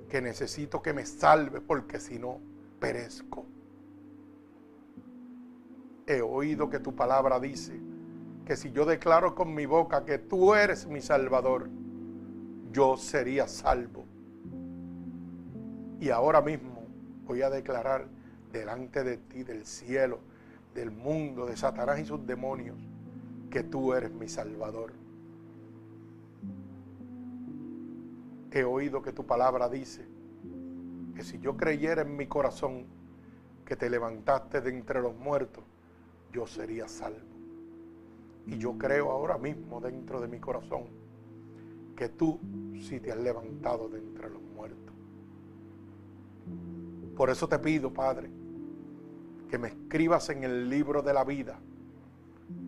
[0.09, 2.39] que necesito que me salve porque si no,
[2.79, 3.45] perezco.
[6.07, 7.79] He oído que tu palabra dice
[8.45, 11.69] que si yo declaro con mi boca que tú eres mi salvador,
[12.71, 14.05] yo sería salvo.
[15.99, 16.78] Y ahora mismo
[17.29, 18.07] voy a declarar
[18.51, 20.17] delante de ti, del cielo,
[20.73, 22.75] del mundo, de Satanás y sus demonios,
[23.51, 24.93] que tú eres mi salvador.
[28.49, 30.07] He oído que tu palabra dice
[31.15, 32.87] que si yo creyera en mi corazón
[33.63, 35.63] que te levantaste de entre los muertos,
[36.33, 37.29] yo sería salvo.
[38.47, 40.85] Y yo creo ahora mismo dentro de mi corazón
[41.95, 42.39] que tú
[42.81, 44.95] sí te has levantado de entre los muertos.
[47.19, 48.29] Por eso te pido, Padre,
[49.49, 51.59] que me escribas en el libro de la vida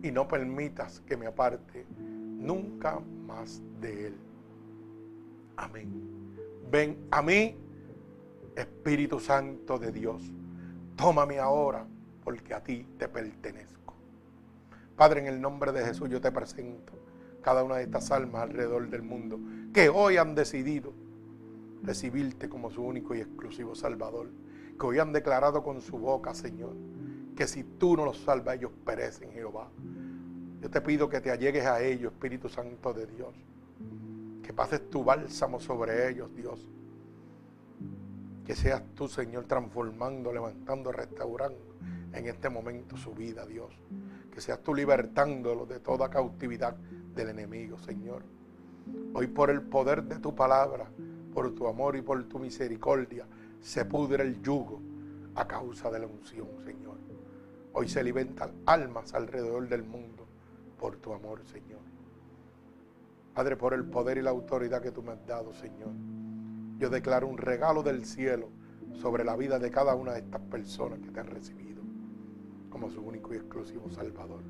[0.02, 4.14] y no permitas que me aparte nunca más de él.
[5.56, 6.36] Amén.
[6.70, 7.56] Ven a mí,
[8.54, 10.22] Espíritu Santo de Dios.
[10.96, 11.86] Tómame ahora,
[12.22, 13.94] porque a ti te pertenezco.
[14.94, 16.92] Padre, en el nombre de Jesús yo te presento
[17.40, 19.40] cada una de estas almas alrededor del mundo
[19.72, 20.92] que hoy han decidido
[21.82, 24.30] recibirte como su único y exclusivo Salvador.
[24.78, 26.74] Que hoy han declarado con su boca, Señor,
[27.36, 29.68] que si tú no los salvas, ellos perecen, Jehová.
[30.60, 33.34] Yo te pido que te allegues a ellos, Espíritu Santo de Dios
[34.42, 36.66] que pases tu bálsamo sobre ellos, Dios.
[38.44, 41.76] Que seas tú, Señor, transformando, levantando, restaurando
[42.12, 43.72] en este momento su vida, Dios.
[44.32, 46.74] Que seas tú libertándolos de toda cautividad
[47.14, 48.24] del enemigo, Señor.
[49.14, 50.90] Hoy por el poder de tu palabra,
[51.32, 53.26] por tu amor y por tu misericordia,
[53.60, 54.80] se pudre el yugo
[55.34, 56.96] a causa de la unción, Señor.
[57.72, 60.26] Hoy se alimentan almas alrededor del mundo
[60.78, 61.80] por tu amor, Señor.
[63.34, 65.92] Padre, por el poder y la autoridad que tú me has dado, Señor.
[66.78, 68.48] Yo declaro un regalo del cielo
[68.94, 71.82] sobre la vida de cada una de estas personas que te han recibido
[72.68, 74.42] como su único y exclusivo Salvador.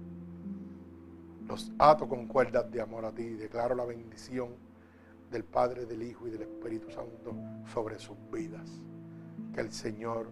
[1.47, 4.51] Los ato con cuerdas de amor a ti y declaro la bendición
[5.33, 7.35] del Padre, del Hijo y del Espíritu Santo
[7.73, 8.81] sobre sus vidas.
[9.53, 10.31] Que el Señor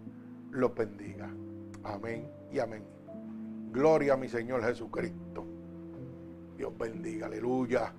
[0.51, 1.29] los bendiga.
[1.83, 2.85] Amén y amén.
[3.73, 5.47] Gloria a mi Señor Jesucristo.
[6.57, 7.27] Dios bendiga.
[7.27, 7.93] Aleluya.